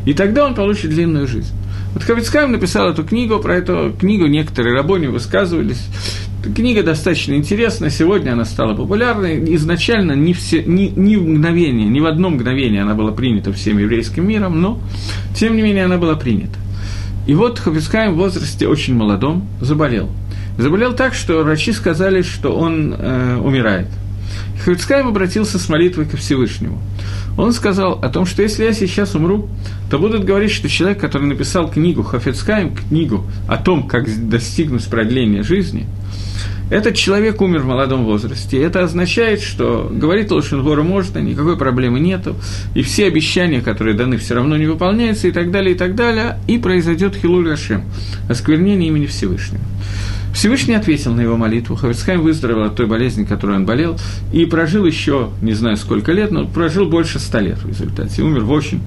[0.06, 1.52] И тогда он получит длинную жизнь.
[1.94, 5.86] Вот Хавицкаем написал эту книгу, про эту книгу некоторые рабони высказывались.
[6.56, 9.54] Книга достаточно интересная, сегодня она стала популярной.
[9.56, 13.78] Изначально не, все, ни, ни в мгновение, ни в одно мгновение она была принята всем
[13.78, 14.80] еврейским миром, но,
[15.36, 16.58] тем не менее, она была принята.
[17.26, 20.10] И вот Хафицкаем в возрасте очень молодом заболел.
[20.58, 23.86] Заболел так, что врачи сказали, что он э, умирает.
[24.58, 26.80] Хафицкаем обратился с молитвой ко Всевышнему.
[27.36, 29.48] Он сказал о том, что если я сейчас умру,
[29.90, 35.42] то будут говорить, что человек, который написал книгу Хафицкаем, книгу о том, как достигнуть продления
[35.42, 35.86] жизни–
[36.72, 38.58] этот человек умер в молодом возрасте.
[38.58, 42.34] Это означает, что говорить Лошенгору можно, никакой проблемы нету,
[42.74, 46.38] и все обещания, которые даны, все равно не выполняются, и так далее, и так далее,
[46.48, 47.84] и произойдет Хилуль Рашем,
[48.30, 49.62] осквернение имени Всевышнего.
[50.32, 51.76] Всевышний ответил на его молитву.
[51.76, 53.98] Хавицхайм выздоровел от той болезни, которой он болел,
[54.32, 58.22] и прожил еще, не знаю сколько лет, но прожил больше ста лет в результате.
[58.22, 58.80] Умер в очень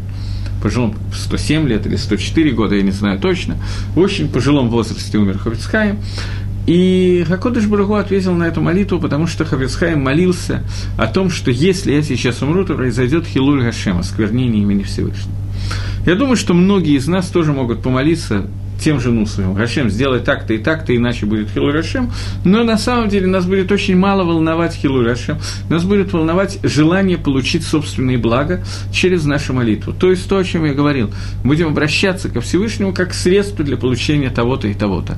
[0.62, 3.58] пожилом 107 лет или 104 года, я не знаю точно,
[3.94, 6.00] в очень пожилом возрасте умер Хавицхайм.
[6.66, 10.64] И Хакодыш Барагу ответил на эту молитву, потому что Хавицхайм молился
[10.98, 15.36] о том, что если я сейчас умру, то произойдет Хилуль Гашема, сквернение имени Всевышнего.
[16.08, 18.48] Я думаю, что многие из нас тоже могут помолиться
[18.80, 19.54] тем же Нусовым.
[19.54, 22.12] Гашем, сделай так-то и так-то, иначе будет Хилур Гашем.
[22.44, 25.38] Но на самом деле нас будет очень мало волновать Хилур Гашем.
[25.70, 29.94] Нас будет волновать желание получить собственные блага через нашу молитву.
[29.94, 31.12] То есть то, о чем я говорил.
[31.44, 35.18] Будем обращаться ко Всевышнему как к средству для получения того-то и того-то.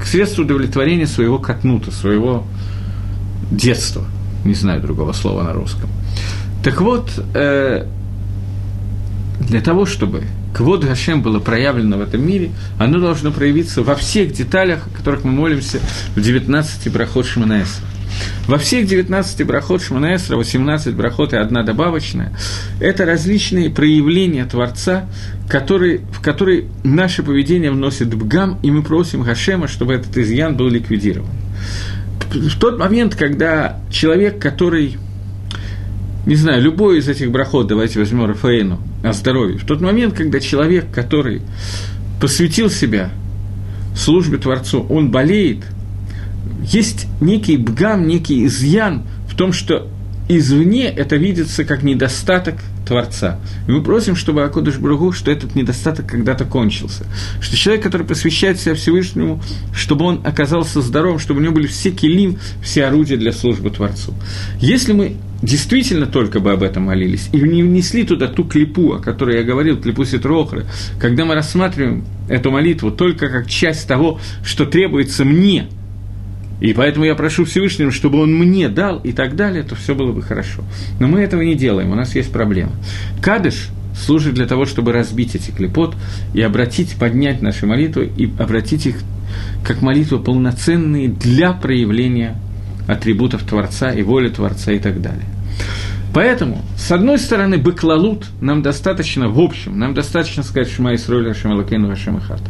[0.00, 2.44] К средству удовлетворения своего катнута, своего
[3.50, 4.04] детства.
[4.44, 5.88] Не знаю другого слова на русском.
[6.62, 7.86] Так вот, э,
[9.40, 10.24] для того, чтобы
[10.58, 12.50] Квод Гашем было проявлено в этом мире,
[12.80, 15.78] оно должно проявиться во всех деталях, о которых мы молимся
[16.16, 17.86] в 19 брахот Шманаэсра.
[18.48, 22.36] Во всех 19 брахот Шманаэсра, 18 брахот и одна добавочная,
[22.80, 25.08] это различные проявления Творца,
[25.48, 30.68] которые, в которые наше поведение вносит бгам, и мы просим Гашема, чтобы этот изъян был
[30.68, 31.30] ликвидирован.
[32.32, 34.98] В тот момент, когда человек, который
[36.26, 39.58] не знаю, любой из этих брахот, давайте возьмем Рафаэну, о здоровье.
[39.58, 41.42] В тот момент, когда человек, который
[42.20, 43.10] посвятил себя
[43.96, 45.64] службе Творцу, он болеет,
[46.62, 49.88] есть некий бгам, некий изъян в том, что
[50.28, 52.56] извне это видится как недостаток
[52.86, 53.38] Творца.
[53.66, 57.06] И мы просим, чтобы Акодыш Бругу, что этот недостаток когда-то кончился.
[57.40, 59.42] Что человек, который посвящает себя Всевышнему,
[59.74, 64.14] чтобы он оказался здоровым, чтобы у него были все килим, все орудия для службы Творцу.
[64.60, 68.98] Если мы действительно только бы об этом молились, и не внесли туда ту клипу, о
[68.98, 70.66] которой я говорил, клипу Ситрохры,
[71.00, 75.68] когда мы рассматриваем эту молитву только как часть того, что требуется мне,
[76.60, 80.12] и поэтому я прошу Всевышнего, чтобы он мне дал и так далее, то все было
[80.12, 80.64] бы хорошо.
[80.98, 82.72] Но мы этого не делаем, у нас есть проблема.
[83.22, 85.94] Кадыш служит для того, чтобы разбить эти клепот
[86.34, 88.96] и обратить, поднять наши молитвы и обратить их
[89.64, 92.36] как молитвы полноценные для проявления
[92.88, 95.26] атрибутов Творца и воли Творца и так далее.
[96.14, 101.52] Поэтому, с одной стороны, быклалут нам достаточно, в общем, нам достаточно сказать Шма Исроэль Хашем
[101.52, 102.40] Алакейну Хашем Ихат.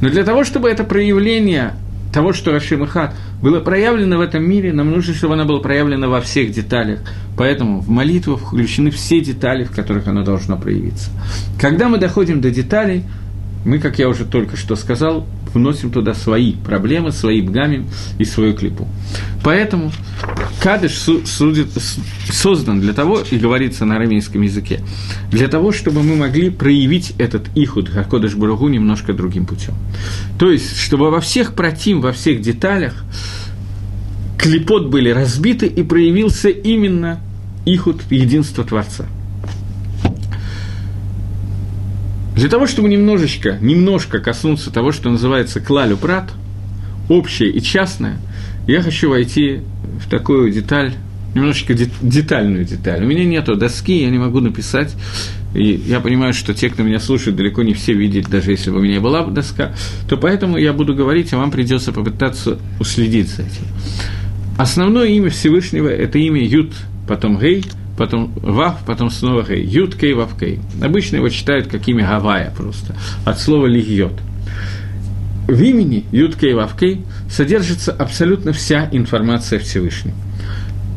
[0.00, 1.74] Но для того, чтобы это проявление
[2.12, 6.08] того, что Хашем Ихат было проявлено в этом мире, нам нужно, чтобы оно было проявлено
[6.08, 7.00] во всех деталях.
[7.36, 11.10] Поэтому в молитву включены все детали, в которых оно должно проявиться.
[11.60, 13.02] Когда мы доходим до деталей,
[13.64, 17.86] мы, как я уже только что сказал, вносим туда свои проблемы, свои бгами
[18.18, 18.88] и свою клипу.
[19.44, 19.92] Поэтому
[20.60, 21.68] Кадыш судит,
[22.30, 24.80] создан для того, и говорится на арамейском языке,
[25.30, 29.74] для того, чтобы мы могли проявить этот ихуд Хакодыш Баругу немножко другим путем.
[30.38, 33.04] То есть, чтобы во всех протим, во всех деталях
[34.38, 37.20] клепот были разбиты и проявился именно
[37.64, 39.06] ихуд единства Творца.
[42.34, 46.32] Для того, чтобы немножечко, немножко коснуться того, что называется клалю прат,
[47.08, 48.16] общее и частное,
[48.66, 49.60] я хочу войти
[50.02, 50.94] в такую деталь,
[51.34, 53.04] немножечко детальную деталь.
[53.04, 54.94] У меня нету доски, я не могу написать,
[55.54, 58.78] и я понимаю, что те, кто меня слушает, далеко не все видят, даже если бы
[58.78, 59.74] у меня была доска,
[60.08, 63.66] то поэтому я буду говорить, а вам придется попытаться уследить за этим.
[64.56, 66.72] Основное имя Всевышнего– это имя Ют,
[67.06, 67.64] потом Гей–
[67.96, 69.64] потом Вав, потом снова Гей.
[69.64, 70.16] Ют Кей.
[70.82, 74.18] Обычно его читают как имя Гавая просто, от слова Лигьот.
[75.48, 80.16] В имени Ют Кей содержится абсолютно вся информация Всевышнего.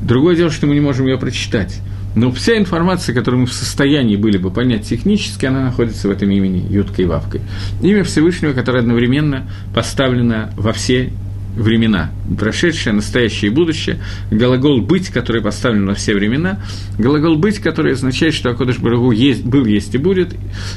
[0.02, 1.80] Другое дело, что мы не можем ее прочитать.
[2.16, 6.32] Но вся информация, которую мы в состоянии были бы понять технически, она находится в этом
[6.32, 7.42] имени Юткой Вавкой.
[7.82, 11.12] Имя Всевышнего, которое одновременно поставлено во все
[11.56, 14.00] времена, прошедшее, настоящее и будущее,
[14.30, 16.60] глагол «быть», который поставлен во все времена,
[16.98, 20.36] глагол «быть», который означает, что Акодыш Барагу есть, был, есть и будет,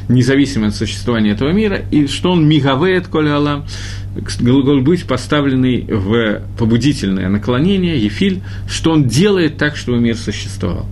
[0.09, 3.67] независимо от существования этого мира, и что он «мигавеет коля алам»,
[4.41, 10.87] глагол «быть», поставленный в побудительное наклонение, ефиль, что он делает так, чтобы мир существовал.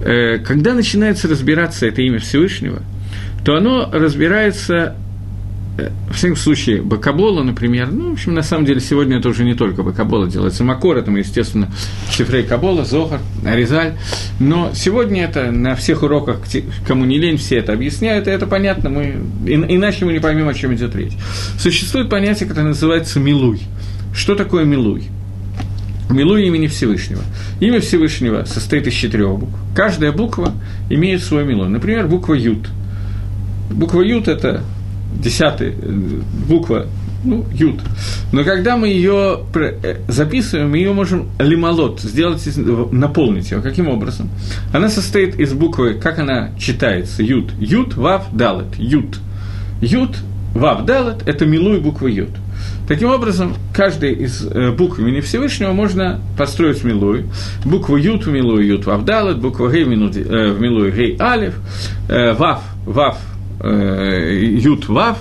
[0.00, 2.82] Э, когда начинается разбираться это имя Всевышнего,
[3.44, 4.96] то оно разбирается
[5.76, 9.54] В всяком случае, Бакабола, например, ну, в общем, на самом деле, сегодня это уже не
[9.54, 11.68] только Бакабола делается, Макор, это, естественно,
[12.12, 13.94] Шифрей Кабола, Зохар, Аризаль,
[14.38, 16.42] но сегодня это на всех уроках,
[16.86, 19.16] кому не лень, все это объясняют, и это понятно, мы,
[19.46, 21.14] иначе мы не поймем, о чем идет речь.
[21.58, 23.62] Существует понятие, которое называется «милуй».
[24.14, 25.08] Что такое «милуй»?
[26.08, 27.22] Милуй имени Всевышнего.
[27.58, 29.54] Имя Всевышнего состоит из четырех букв.
[29.74, 30.52] Каждая буква
[30.88, 31.68] имеет свой милуй.
[31.68, 32.68] Например, буква Ют.
[33.70, 34.62] Буква Ют– это
[35.14, 36.86] десятая э, буква,
[37.24, 37.80] ну, ют.
[38.32, 42.46] Но когда мы ее э, записываем, мы ее можем лимолот, сделать,
[42.92, 43.60] наполнить ее.
[43.60, 44.28] Каким образом?
[44.72, 47.52] Она состоит из буквы, как она читается, ют.
[47.58, 49.18] Ют, вав, далет, ют.
[49.80, 50.18] Ют,
[50.54, 52.30] вав, далет– это милуй буквы ют.
[52.86, 57.24] Таким образом, каждой из э, букв имени Всевышнего можно построить милуй.
[57.64, 61.54] Букву Ют в милуй Ют Вав Далет, буква Гей в милуй Гей Алев,
[62.08, 63.33] Вав, Вав Э,
[63.64, 65.18] Ют Вав,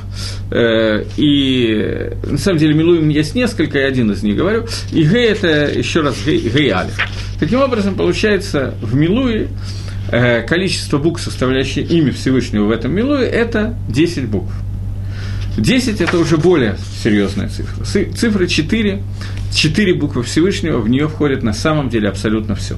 [0.51, 5.29] э, и на самом деле Милуим есть несколько, я один из них говорю, и Гей
[5.29, 6.97] это еще раз Гей, гей Алиф.
[7.39, 9.47] Таким образом, получается, в Милуе
[10.11, 14.53] э, количество букв, составляющее имя Всевышнего в этом Милуе, это 10 букв.
[15.57, 17.85] 10– это уже более серьезная цифра.
[17.85, 19.03] Цифра 4,
[19.53, 22.77] 4 буквы Всевышнего, в нее входит на самом деле абсолютно все.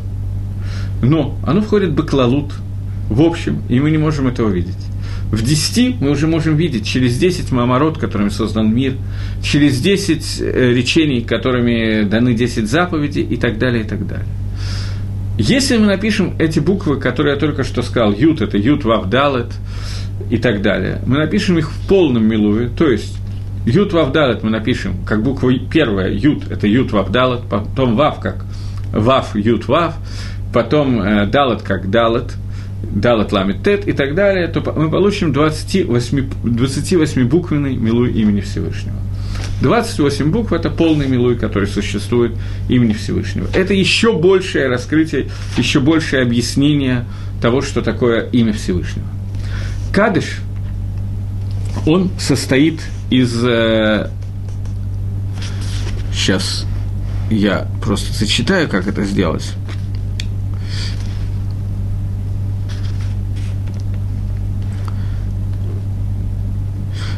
[1.01, 2.53] Но оно входит баклалут,
[3.09, 4.76] в общем, и мы не можем этого видеть.
[5.32, 8.94] В 10 мы уже можем видеть через 10 мамород, которыми создан мир,
[9.44, 14.28] через 10 э, речений, которыми даны 10 заповедей и так далее, и так далее.
[15.38, 19.52] Если мы напишем эти буквы, которые я только что сказал, ют– это ют, вав, далет
[20.30, 23.18] и так далее, мы напишем их в полном милуе, то есть
[23.66, 28.20] ют, вав, далет мы напишем как буква первая, ют– это ют, вав, далет, потом вав
[28.22, 28.46] как
[28.94, 29.96] вав, ют, вав,
[30.54, 32.36] потом э, далет как далет–
[32.94, 38.96] Далат Ламит Тет и так далее, то мы получим 28, 28-буквенный милуй имени Всевышнего.
[39.62, 42.34] 28 букв– это полный милуй, который существует
[42.68, 43.48] имени Всевышнего.
[43.54, 47.06] Это еще большее раскрытие, еще большее объяснение
[47.42, 49.08] того, что такое имя Всевышнего.
[49.94, 50.40] Кадыш,
[51.86, 53.34] он состоит из...
[53.46, 54.10] Э,
[56.14, 56.66] сейчас
[57.30, 59.54] я просто зачитаю, как это сделать.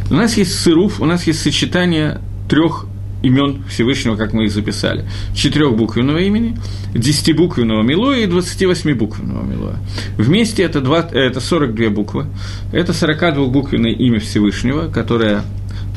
[0.09, 2.85] У нас есть сыруф, у нас есть сочетание трех
[3.23, 5.05] имен Всевышнего, как мы их записали.
[5.35, 6.57] Четырехбуквенного имени,
[6.93, 9.77] десятибуквенного Милуя и двадцативосьмибуквенного Милуя.
[10.17, 12.27] Вместе это, 2, это 42 буквы.
[12.71, 15.43] Это 42-буквенное имя Всевышнего, которое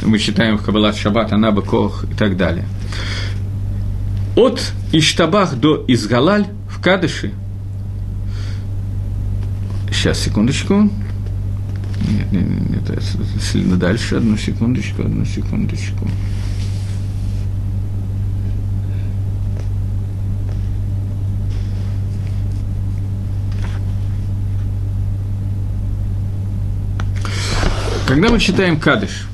[0.03, 2.65] мы читаем в Кабалат Шаббат, Анаба, Кох и так далее.
[4.37, 7.33] От Иштабах до Изгалаль в Кадыше.
[9.93, 10.89] Сейчас, секундочку.
[12.09, 14.16] Нет, нет, нет, это дальше.
[14.16, 16.09] Одну секундочку, одну секундочку.
[28.07, 29.30] Когда мы читаем Кадыш,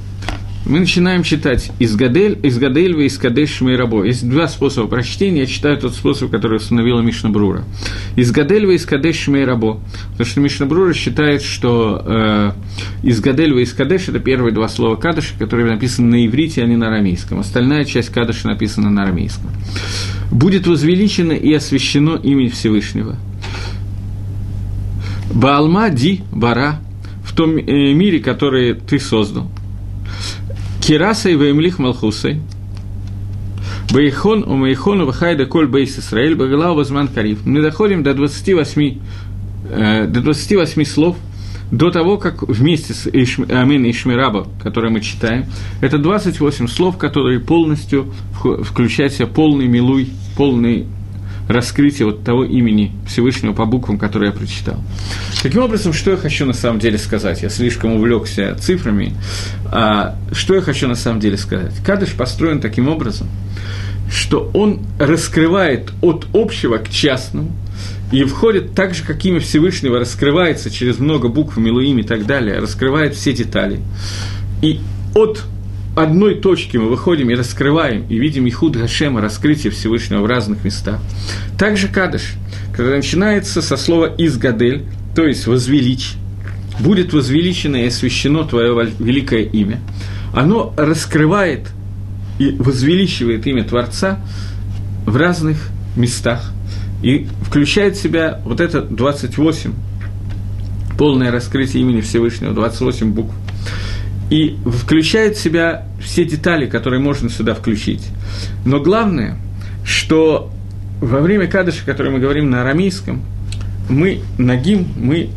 [0.66, 4.04] мы начинаем читать из Гадель, из Гадельва, из Кадеш Шмейрабо.
[4.04, 7.62] Есть два способа прочтения, я читаю тот способ, который установила Мишна Брура.
[8.16, 9.80] Из Гадельва, из Кадеш Шмейрабо.
[10.12, 12.52] Потому что Мишна Брура считает, что э,
[13.04, 17.38] из Кадеш– это первые два слова Кадыша, которые написаны на иврите, а не на арамейском.
[17.38, 19.50] Остальная часть Кадыша написана на арамейском.
[20.32, 23.16] «Будет возвеличено и освящено имя Всевышнего».
[25.32, 26.80] Баалма ди бара
[27.24, 29.48] в том э, мире, который ты создал.
[30.86, 32.40] Кирасой ваимлих малхусой.
[33.92, 37.44] Бейхон у Мейхону Вахайда Коль Бейс Исраэль Багалау Базман Кариф.
[37.44, 38.98] Мы доходим до 28,
[39.68, 41.16] э, до 28 слов,
[41.72, 45.46] до того, как вместе с Иш, Амин и Ишмираба, которые мы читаем,
[45.80, 48.12] это 28 слов, которые полностью
[48.62, 50.86] включают в себя полный милуй, полный
[51.48, 54.82] раскрытие вот того имени Всевышнего по буквам, которые я прочитал.
[55.42, 57.42] Таким образом, что я хочу на самом деле сказать?
[57.42, 59.14] Я слишком увлекся цифрами.
[59.66, 61.74] А, что я хочу на самом деле сказать?
[61.84, 63.28] Кадыш построен таким образом,
[64.10, 67.50] что он раскрывает от общего к частному,
[68.12, 72.60] и входит так же, как имя Всевышнего раскрывается через много букв, Милуим и так далее,
[72.60, 73.80] раскрывает все детали.
[74.62, 74.80] И
[75.14, 75.42] от
[75.96, 81.00] одной точки мы выходим и раскрываем, и видим Ихуд Гашема, раскрытие Всевышнего в разных местах.
[81.58, 82.34] Также Кадыш,
[82.76, 84.84] когда начинается со слова «изгадель»,
[85.16, 86.12] то есть «возвеличь»,
[86.78, 89.80] будет возвеличено и освящено Твое великое имя.
[90.34, 91.68] Оно раскрывает
[92.38, 94.20] и возвеличивает имя Творца
[95.06, 96.52] в разных местах
[97.02, 99.72] и включает в себя вот это 28,
[100.98, 103.32] полное раскрытие имени Всевышнего, 28 букв–
[104.30, 108.06] и включает в себя все детали, которые можно сюда включить.
[108.64, 109.38] Но главное,
[109.84, 110.50] что
[111.00, 113.22] во время кадыша, который мы говорим на арамейском,
[113.88, 115.30] мы нагим, мы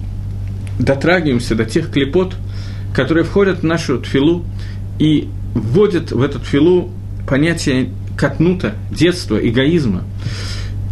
[0.80, 2.36] дотрагиваемся до тех клепот,
[2.96, 4.46] которые входят в нашу тфилу
[4.98, 6.92] и вводят в эту тфилу
[7.28, 10.04] понятие катнута, детства, эгоизма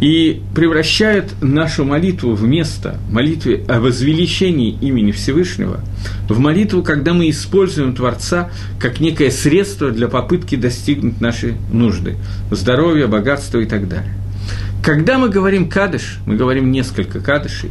[0.00, 5.80] и превращает нашу молитву вместо молитвы о возвеличении имени Всевышнего
[6.28, 12.16] в молитву, когда мы используем Творца как некое средство для попытки достигнуть нашей нужды,
[12.50, 14.14] здоровья, богатства и так далее.
[14.84, 17.70] Когда мы говорим «кадыш», мы говорим несколько кадышей,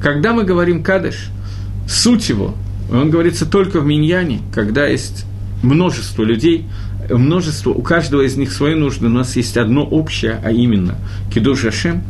[0.00, 1.30] когда мы говорим «кадыш»,
[1.88, 2.54] суть его,
[2.90, 5.26] он говорится только в миньяне, когда есть
[5.62, 6.66] множество людей,
[7.10, 10.96] множество, у каждого из них свои нужды, у нас есть одно общее, а именно
[11.32, 12.02] Кидуш Ашем,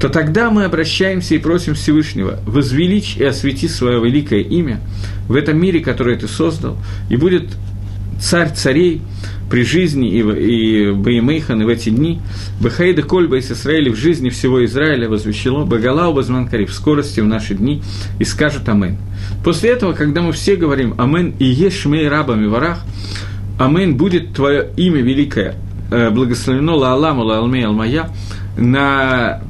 [0.00, 4.80] то тогда мы обращаемся и просим Всевышнего возвеличь и освети свое великое имя
[5.28, 6.78] в этом мире, который ты создал,
[7.10, 7.44] и будет
[8.20, 9.02] царь царей
[9.50, 12.20] при жизни и, и Баимейхан, и в эти дни,
[12.60, 17.54] Бахаида Кольба из Израиля в жизни всего Израиля возвещено Багалау Базманкари в скорости в наши
[17.54, 17.82] дни
[18.20, 18.96] и скажет Амен.
[19.44, 22.84] После этого, когда мы все говорим Амен и Ешмей рабами варах,
[23.60, 25.54] Амен, будет твое имя великое,
[25.90, 28.08] э, благословено Лааламу Лаалмей Алмая
[28.56, 29.42] на,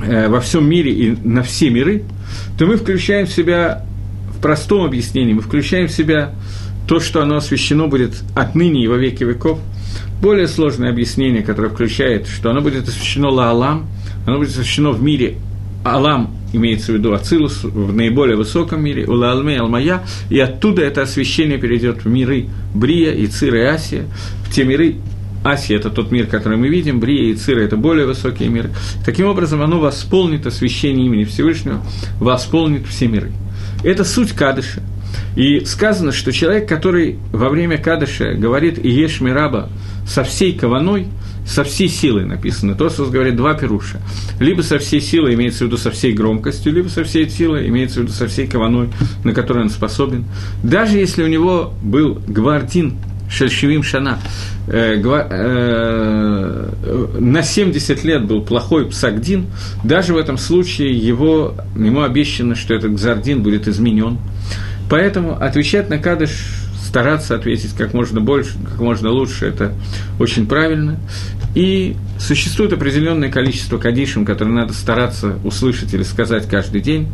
[0.00, 2.04] э, во всем мире и на все миры,
[2.56, 3.84] то мы включаем в себя,
[4.32, 6.34] в простом объяснении, мы включаем в себя
[6.86, 9.58] то, что оно освящено будет отныне и во веки веков.
[10.22, 13.88] Более сложное объяснение, которое включает, что оно будет освящено Лаалам,
[14.24, 15.38] оно будет освящено в мире
[15.94, 21.58] Алам имеется в виду Ацилус в наиболее высоком мире, Улаалме Алмая, и оттуда это освещение
[21.58, 24.06] перейдет в миры Брия, и и Асия,
[24.44, 24.96] в те миры,
[25.44, 28.70] Асия– это тот мир, который мы видим, Брия и Цира– это более высокие миры.
[29.04, 31.82] Таким образом, оно восполнит освящение имени Всевышнего,
[32.18, 33.30] восполнит все миры.
[33.84, 34.82] Это суть Кадыша.
[35.36, 39.68] И сказано, что человек, который во время Кадыша говорит «Иеш Мираба»
[40.06, 41.06] со всей каваной–
[41.46, 42.74] со всей силой написано.
[42.74, 44.00] Тосфос говорит два пируша.
[44.40, 48.00] Либо со всей силой имеется в виду со всей громкостью, либо со всей силой имеется
[48.00, 48.88] в виду со всей кованой,
[49.24, 50.24] на которой он способен.
[50.62, 52.98] Даже если у него был гвардин
[53.30, 54.18] Шельшевим Шана,
[54.68, 56.68] э, э,
[57.18, 59.46] на 70 лет был плохой псагдин,
[59.84, 64.18] даже в этом случае его, ему обещано, что этот гзардин будет изменен.
[64.88, 69.74] Поэтому отвечать на кадыш стараться ответить как можно больше, как можно лучше, это
[70.18, 70.98] очень правильно.
[71.54, 77.08] И существует определенное количество кадишем, которые надо стараться услышать или сказать каждый день.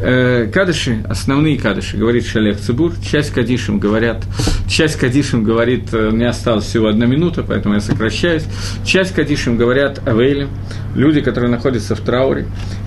[0.00, 4.24] Э, кадыши, основные кадыши, говорит Шалех Цибур, часть кадишем говорят,
[4.68, 8.44] часть кадишем говорит, э, мне осталось всего одна минута, поэтому я сокращаюсь,
[8.84, 10.50] часть кадишем говорят авейлем,
[10.94, 12.46] люди, которые находятся в трауре,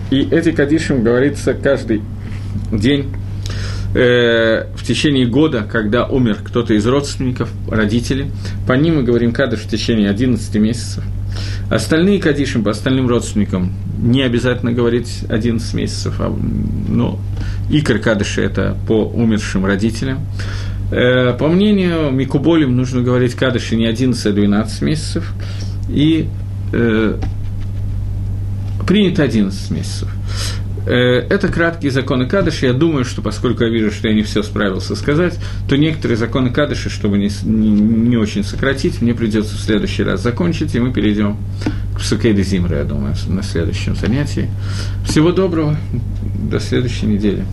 [0.09, 2.01] и эти кадишем говорится каждый
[2.71, 3.11] день,
[3.93, 8.31] э, в течение года, когда умер кто-то из родственников, родители,
[8.67, 11.03] по ним мы говорим кадыш в течение 11 месяцев.
[11.69, 16.35] Остальные кадишим по остальным родственникам не обязательно говорить 11 месяцев, а,
[16.87, 17.19] ну,
[17.69, 20.19] икр кадыши– это по умершим родителям.
[20.91, 25.33] Э, по мнению Микуболим, нужно говорить кадыши не 11, а 12 месяцев.
[25.89, 26.27] И
[26.73, 27.17] э,
[28.85, 30.09] принято 11 месяцев.
[30.85, 32.65] Э, это краткие законы Кадыши.
[32.65, 36.49] Я думаю, что поскольку я вижу, что я не все справился сказать, то некоторые законы
[36.49, 40.91] Кадыши, чтобы не, не, не очень сократить, мне придется в следующий раз закончить, и мы
[40.91, 41.37] перейдем
[41.95, 44.49] к Псукейде Зимре, я думаю, на следующем занятии.
[45.05, 45.77] Всего доброго,
[46.49, 47.45] до следующей недели.